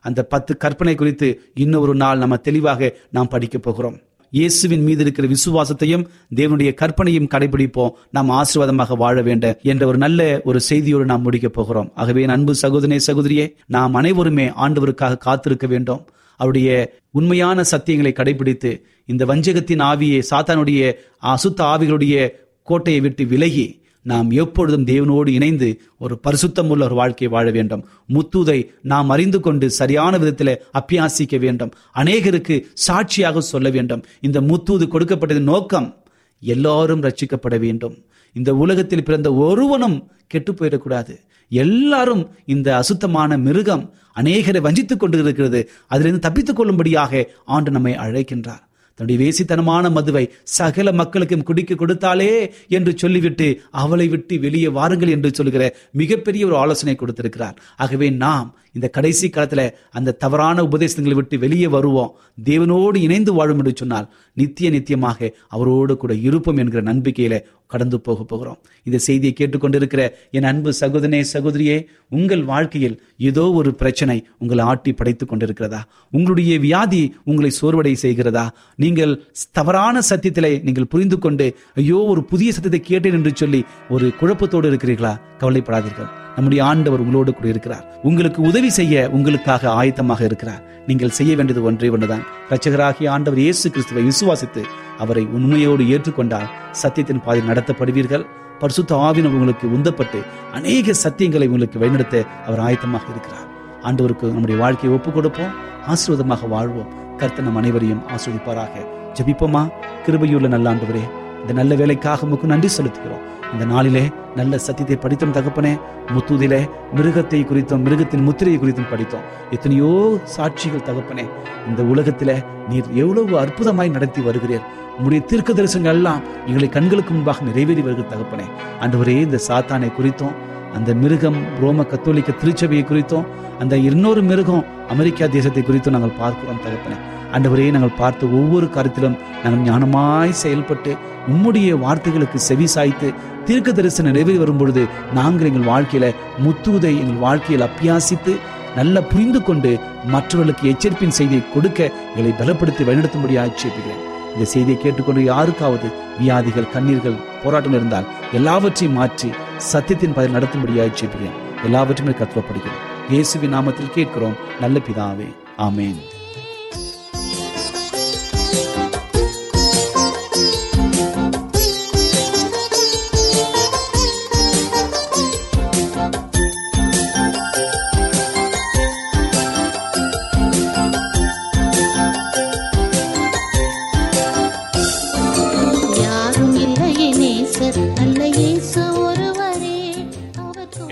அந்த 0.00 0.24
பத்து 0.24 0.56
கற்பனை 0.56 0.94
குறித்து 0.94 1.40
இன்னொரு 1.54 1.94
நாள் 1.94 2.18
நம்ம 2.18 2.36
தெளிவாக 2.36 2.96
நாம் 3.10 3.28
படிக்கப் 3.28 3.62
போகிறோம். 3.62 3.98
இயேசுவின் 4.32 4.82
மீது 4.82 5.00
இருக்கிற 5.00 5.28
விசுவாசத்தையும் 5.28 6.04
தேவனுடைய 6.34 6.74
கற்பனையும் 6.74 7.28
கடைபிடிப்போம். 7.34 7.90
நாம் 8.10 8.30
ஆசீர்வாதமாக 8.30 8.96
வாழ 8.96 9.22
வேண்டும் 9.22 9.54
என்ற 9.62 9.86
ஒரு 9.86 9.98
நல்ல 9.98 10.40
ஒரு 10.44 10.60
செய்தியோடு 10.60 11.04
நாம் 11.04 11.22
முடிக்க 11.22 11.48
போகிறோம். 11.48 11.90
ஆகவே 11.94 12.24
அன்பு 12.24 12.54
சகோதரனே 12.62 12.98
சகோதரியே 13.06 13.54
நாம் 13.66 13.94
அனைவருமே 13.94 14.46
ஆண்டவருக்காக 14.48 15.18
காத்திருக்க 15.18 15.66
வேண்டும். 15.66 16.06
அவருடைய 16.36 16.98
உண்மையான 17.10 17.60
சத்தியங்களை 17.70 18.12
கடைபிடித்து 18.20 18.70
இந்த 19.04 19.24
வஞ்சகத்தின் 19.24 19.82
ஆவியை 19.90 20.22
சாத்தானுடைய 20.30 20.92
அசுத்த 21.22 21.60
ஆவிகளுடைய 21.72 22.30
கோட்டையை 22.62 23.00
விட்டு 23.00 23.24
விலகி 23.24 23.66
நாம் 24.02 24.30
எப்பொழுதும் 24.30 24.84
தேவனோடு 24.84 25.28
இணைந்து 25.28 25.80
ஒரு 25.98 26.20
பரிசுத்தம் 26.26 26.68
உள்ள 26.68 26.84
ஒரு 26.84 26.94
வாழ்க்கையை 26.94 27.38
வாழ 27.38 27.50
வேண்டும். 27.50 27.88
முத்துதை 28.08 28.68
நாம் 28.82 29.10
அறிந்து 29.10 29.40
கொண்டு 29.40 29.70
சரியான 29.70 30.18
விதத்தில் 30.18 30.62
அப்பியாசிக்க 30.72 31.38
வேண்டும். 31.38 31.70
அநேகருக்கு 31.94 32.64
சாட்சியாக 32.74 33.40
சொல்ல 33.40 33.70
வேண்டும். 33.70 34.02
இந்த 34.20 34.40
முத்தூது 34.40 34.88
கொடுக்கப்பட்டது 34.88 35.40
நோக்கம் 35.40 35.96
எல்லாரும் 36.40 37.02
ரட்சிக்கப்பட 37.02 37.58
வேண்டும். 37.58 38.04
இந்த 38.32 38.54
உலகத்தில் 38.54 39.04
பிறந்த 39.04 39.34
ஒருவனும் 39.34 40.10
கெட்டு 40.26 40.52
போயிடக்கூடாது. 40.52 41.16
எல்லாரும் 41.48 42.28
இந்த 42.44 42.76
அசுத்தமான 42.76 43.36
மிருகம் 43.36 43.94
அநேகரை 44.16 44.60
வஞ்சித்துக் 44.60 45.00
கொண்டு 45.00 45.18
இருக்கிறது 45.18 45.70
அதிலிருந்து 45.86 46.28
தப்பித்துக் 46.28 46.56
கொள்ளும்படியாக 46.56 47.30
ஆண்டு 47.44 47.70
நம்மை 47.70 47.92
அழைக்கின்றார். 47.92 48.62
தன்னுடைய 48.94 49.16
வேசித்தனமான 49.22 49.90
மதுவை 49.90 50.24
சகல 50.42 50.92
மக்களுக்கும் 50.92 51.42
குடிக்க 51.42 51.74
கொடுத்தாலே 51.74 52.50
என்று 52.68 52.98
சொல்லிவிட்டு 52.98 53.60
அவளை 53.70 54.08
விட்டு 54.08 54.38
வெளியே 54.38 54.68
வாருங்கள் 54.68 55.08
என்று 55.08 55.34
சொல்கிற 55.34 55.74
மிகப்பெரிய 55.92 56.46
ஒரு 56.46 56.56
ஆலோசனை 56.56 56.94
கொடுத்திருக்கிறார். 56.94 57.60
ஆகவே 57.76 58.10
நாம் 58.10 58.56
இந்த 58.74 58.86
கடைசி 58.96 59.26
காலத்துல 59.28 59.62
அந்த 59.98 60.16
தவறான 60.24 60.64
உபதேசங்களை 60.68 61.16
விட்டு 61.16 61.38
வெளியே 61.38 61.68
வருவோம். 61.76 62.12
தேவனோடு 62.44 62.98
இணைந்து 63.06 63.32
வாழும் 63.32 63.60
என்று 63.62 63.72
சொன்னால் 63.80 64.06
நித்திய 64.36 64.68
நித்தியமாக 64.70 65.30
அவரோடு 65.48 65.96
கூட 65.96 66.12
இருப்போம் 66.28 66.60
என்கிற 66.62 66.82
நம்பிக்கையில 66.92 67.36
கடந்து 67.72 67.98
போக 68.06 68.24
போகிறோம். 68.30 68.58
இந்த 68.86 68.98
செய்தியை 69.06 69.32
கேட்டுக்கொண்டிருக்கிற 69.36 70.02
என் 70.36 70.48
அன்பு 70.50 70.70
சகோதரனே 70.80 71.20
சகோதரியே 71.32 71.76
உங்கள் 72.18 72.44
வாழ்க்கையில் 72.44 72.96
ஏதோ 73.28 73.44
ஒரு 73.50 73.70
பிரச்சனை 73.74 74.16
உங்களை 74.38 74.64
ஆட்டி 74.64 74.92
படைத்துக் 74.92 75.30
கொண்டிருக்கிறதா? 75.32 75.80
உங்களுடைய 76.10 76.58
வியாதி 76.58 77.02
உங்களை 77.24 77.50
சோர்வடை 77.60 77.94
செய்கிறதா? 78.04 78.46
நீங்கள் 78.76 79.14
தவறான 79.52 80.02
சத்தியத்திலே 80.10 80.52
நீங்கள் 80.62 80.90
புரிந்து 80.94 81.18
கொண்டு 81.18 81.46
ஐயோ 81.74 82.00
ஒரு 82.14 82.24
புதிய 82.24 82.52
சத்தியத்தை 82.52 82.82
கேட்டேன் 82.90 83.18
என்று 83.20 83.32
சொல்லி 83.34 83.62
ஒரு 83.88 84.08
குழப்பத்தோடு 84.20 84.72
இருக்கிறீர்களா? 84.72 85.14
கவலைப்படாதீர்கள். 85.38 86.10
நம்முடைய 86.36 86.60
ஆண்டவர் 86.64 87.02
உங்களோடு 87.04 87.32
கூட 87.34 87.48
இருக்கிறார். 87.52 87.84
உங்களுக்கு 88.08 88.40
உதவி 88.50 88.70
செய்ய 88.78 89.02
உங்களுக்காக 89.16 89.70
ஆயத்தமாக 89.80 90.22
இருக்கிறார். 90.28 90.62
நீங்கள் 90.88 91.16
செய்ய 91.18 91.32
வேண்டியது 91.38 91.66
ஒன்றே 91.68 91.88
ஒன்றுதான். 91.96 92.24
இரட்சகராகிய 92.48 93.10
ஆண்டவர் 93.16 93.42
இயேசு 93.44 93.66
கிறிஸ்துவை 93.70 94.04
விசுவாசித்து 94.10 94.62
அவரை 95.04 95.24
உண்மையோடு 95.36 95.84
ஏற்றுக்கொண்டால் 95.94 96.48
சத்தியத்தின் 96.82 97.22
பாதையில் 97.26 97.50
நடத்தப்படுவீர்கள். 97.50 98.24
பரிசுத்த 98.62 98.94
ஆவினம் 99.06 99.34
உங்களுக்கு 99.36 99.66
உந்தப்பட்டு 99.76 100.18
அநேக 100.58 100.94
சத்தியங்களை 101.04 101.46
உங்களுக்கு 101.52 101.78
வழிநடத்த 101.82 102.24
அவர் 102.46 102.64
ஆயத்தமாக 102.66 103.06
இருக்கிறார். 103.14 103.46
ஆண்டவருக்கு 103.88 104.26
நம்முடைய 104.34 104.56
வாழ்க்கையை 104.60 104.90
ஒப்புக் 104.96 105.16
கொடுப்போம் 105.16 105.54
ஆசீர்வாதமாக 105.92 106.48
வாழ்வோம். 106.54 106.90
கர்த்தர் 107.20 107.46
நம் 107.46 107.58
அனைவரையும் 107.60 108.02
ஆஸ்வதிப்பாராக 108.14 108.84
ஜபிப்போமா? 109.16 109.62
கிருபையுள்ள 110.06 110.48
நல்ல 110.54 110.66
ஆண்டவரே 110.72 111.04
இந்த 111.42 111.52
நல்ல 111.60 111.74
வேலைக்காக 111.80 112.26
உமக்கு 112.26 112.52
நன்றி 112.52 112.68
செலுத்துகிறோம். 112.76 113.24
இந்த 113.52 113.64
நாளிலே 113.72 114.02
நல்ல 114.36 114.58
சத்தியத்தை 114.66 114.96
படித்தோம் 115.00 115.34
தகப்பனே 115.36 115.72
முத்துதிலே 116.14 116.60
மிருகத்தை 116.96 117.40
குறித்தும் 117.48 117.82
மிருகத்தின் 117.86 118.24
முத்திரையை 118.28 118.58
குறித்தும் 118.60 118.90
படித்தோம். 118.92 119.26
எத்தனையோ 119.54 119.90
சாட்சிகள் 120.36 120.86
தகப்பனே 120.88 121.24
இந்த 121.68 121.82
உலகத்திலே 121.92 122.36
நீர் 122.70 122.88
எவ்வளவு 123.02 123.34
அற்புதமாய் 123.42 123.94
நடத்தி 123.96 124.20
வருகிறீர். 124.28 124.64
உம்முடைய 124.96 125.20
தீர்க்க 125.30 125.52
தரிசனங்கள் 125.58 125.98
எல்லாம் 126.00 126.22
எங்களை 126.48 126.68
கண்களுக்கு 126.68 127.12
முன்பாக 127.14 127.44
நிறைவேறி 127.48 127.82
வருகிற 127.86 128.06
தகப்பனே. 128.14 128.46
அன்றுவரே 128.84 129.16
இந்த 129.26 129.40
சாத்தானை 129.48 129.90
குறித்தும் 129.98 130.34
அந்த 130.76 130.90
மிருகம் 131.02 131.38
ரோம 131.62 131.84
கத்தோலிக்க 131.92 132.32
திருச்சபையை 132.42 132.84
குறித்தும் 132.90 133.26
அந்த 133.62 133.74
இன்னொரு 133.88 134.22
மிருகம் 134.30 134.62
அமெரிக்கா 134.94 135.26
தேசத்தை 135.36 135.62
குறித்தும் 135.62 135.96
நாங்கள் 135.96 136.18
பார்க்கிறோம் 136.22 136.62
தகப்பனே. 136.66 136.98
ஆண்டவரே 137.36 137.66
நாங்கள் 137.74 137.98
பார்த்த 138.00 138.26
ஒவ்வொரு 138.38 138.66
கருத்திலும் 138.76 139.18
நாங்கள் 139.42 139.64
ஞானமாய் 139.68 140.40
செயல்பட்டு 140.42 140.92
உம்முடைய 141.32 141.78
வார்த்தைகளுக்கு 141.84 142.38
செவி 142.48 142.66
சாய்த்து 142.74 143.08
தீர்க்க 143.46 143.72
தரிசன 143.72 144.06
நிறைவே 144.08 144.34
வரும் 144.38 144.60
பொழுது 144.60 144.82
நாங்கள் 145.18 145.48
எங்கள் 145.50 145.70
வாழ்க்கையில 145.72 146.06
முத்துவதை 146.44 146.92
எங்கள் 147.02 147.22
வாழ்க்கையில் 147.26 147.66
அப்பியாசித்து 147.68 148.32
நல்ல 148.76 149.02
புரிந்து 149.02 149.40
கொண்டு 149.42 149.70
மற்றவர்களுக்கு 150.12 150.70
எச்சரிப்பின் 150.72 151.16
செய்தியை 151.18 151.42
கொடுக்க 151.54 151.80
எங்களை 152.14 152.32
பலப்படுத்தி 152.38 152.82
வழிநடத்தும்படி 152.88 153.34
ஆட்சேபிக்கிறேன். 153.44 154.02
இந்த 154.34 154.44
செய்தியை 154.52 154.78
கேட்டுக்கொண்டு 154.82 155.22
யாருக்காவது 155.24 155.88
வியாதிகள் 156.20 156.72
கண்ணீர்கள் 156.74 157.20
போராட்டம் 157.42 157.76
இருந்தால் 157.78 158.08
எல்லாவற்றையும் 158.38 158.96
மாற்றி 159.00 159.30
சத்தியத்தின் 159.72 160.16
பதில் 160.18 160.36
நடத்தும்படி 160.36 160.80
ஆட்சேபிக்கிறேன். 160.86 161.38
எல்லாவற்றுமே 161.66 162.14
கற்றுவப்படுகிறோம் 162.22 162.80
இயேசுவின் 163.12 163.54
நாமத்தில் 163.56 163.94
கேட்கிறோம். 163.98 164.40
நல்ல 164.60 164.78
பிதாவே. 164.88 165.28
ஆமேன். 165.68 166.00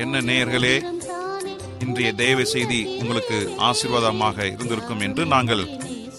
என்ன 0.03 0.20
நேயர்களே 0.23 0.75
இன்றைய 1.81 2.11
தேவ 2.14 2.44
செய்தி 2.44 2.79
உங்களுக்கு 3.01 3.38
ஆசீர்வாதமாக 3.61 4.46
இருந்திருக்கும் 4.46 5.01
என்று 5.01 5.23
நாங்கள் 5.27 5.62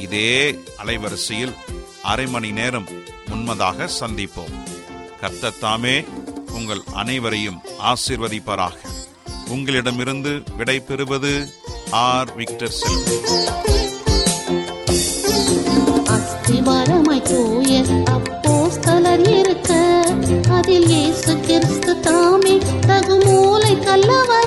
இதே 0.00 0.58
அலைவரிசையில் 0.84 1.54
அரை 2.02 2.26
மணி 2.26 2.50
நேரம் 2.50 2.88
முன்மதாக 3.28 3.88
சந்திப்போம். 4.00 4.54
கர்த்தத்தாமே 5.20 6.04
உங்கள் 6.52 6.82
அனைவரையும் 6.94 7.60
ஆசிர்வதிப்பாராக. 7.84 8.76
உங்களிடமிருந்து 9.48 10.42
விடை 10.56 10.80
பெறுவது 10.80 11.48
ஆர். 11.90 12.34
விக்டர் 12.34 12.70
செல்வம். 12.70 13.24
அஸ்திவாரமாய் 16.04 17.22
தூய 17.22 17.80
அப்போஸ்தலர் 18.10 19.38
இருக்க 19.38 19.74
அதில் 20.50 20.88
இயேசு 20.88 21.40
கிறிஸ்து 21.40 22.00
தாமே 22.00 22.58
தகுமூலை 22.58 23.84
கல்லவர் 23.84 24.45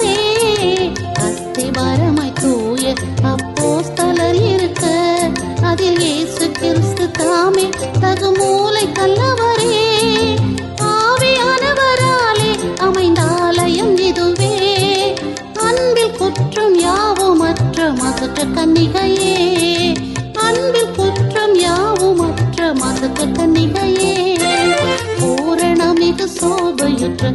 அதில் 5.89 6.07
இயேசு 6.07 6.51
கிறிஸ்து 6.51 7.11
தாமே 7.11 7.69
தகுமூலை 8.01 8.83
கல்லவரே 8.91 9.77
ஆவியானவராலே 10.81 12.51
அமைந்தாலயம் 12.77 13.97
இதுவே. 13.97 14.51
அன்பில் 15.53 16.15
குற்றம் 16.17 16.79
யாவுமற்ற 16.79 17.93
மகற்ற 17.93 18.45
கன்னிகையே. 18.45 19.35
அன்பில் 20.33 20.91
குற்றம் 20.91 21.55
யாவுமற்ற 21.59 22.73
மகற்ற 22.73 23.25
கன்னிகையே. 23.25 24.13
பூரணமிகு 25.19 26.27
சோபையுற்ற 26.39 27.33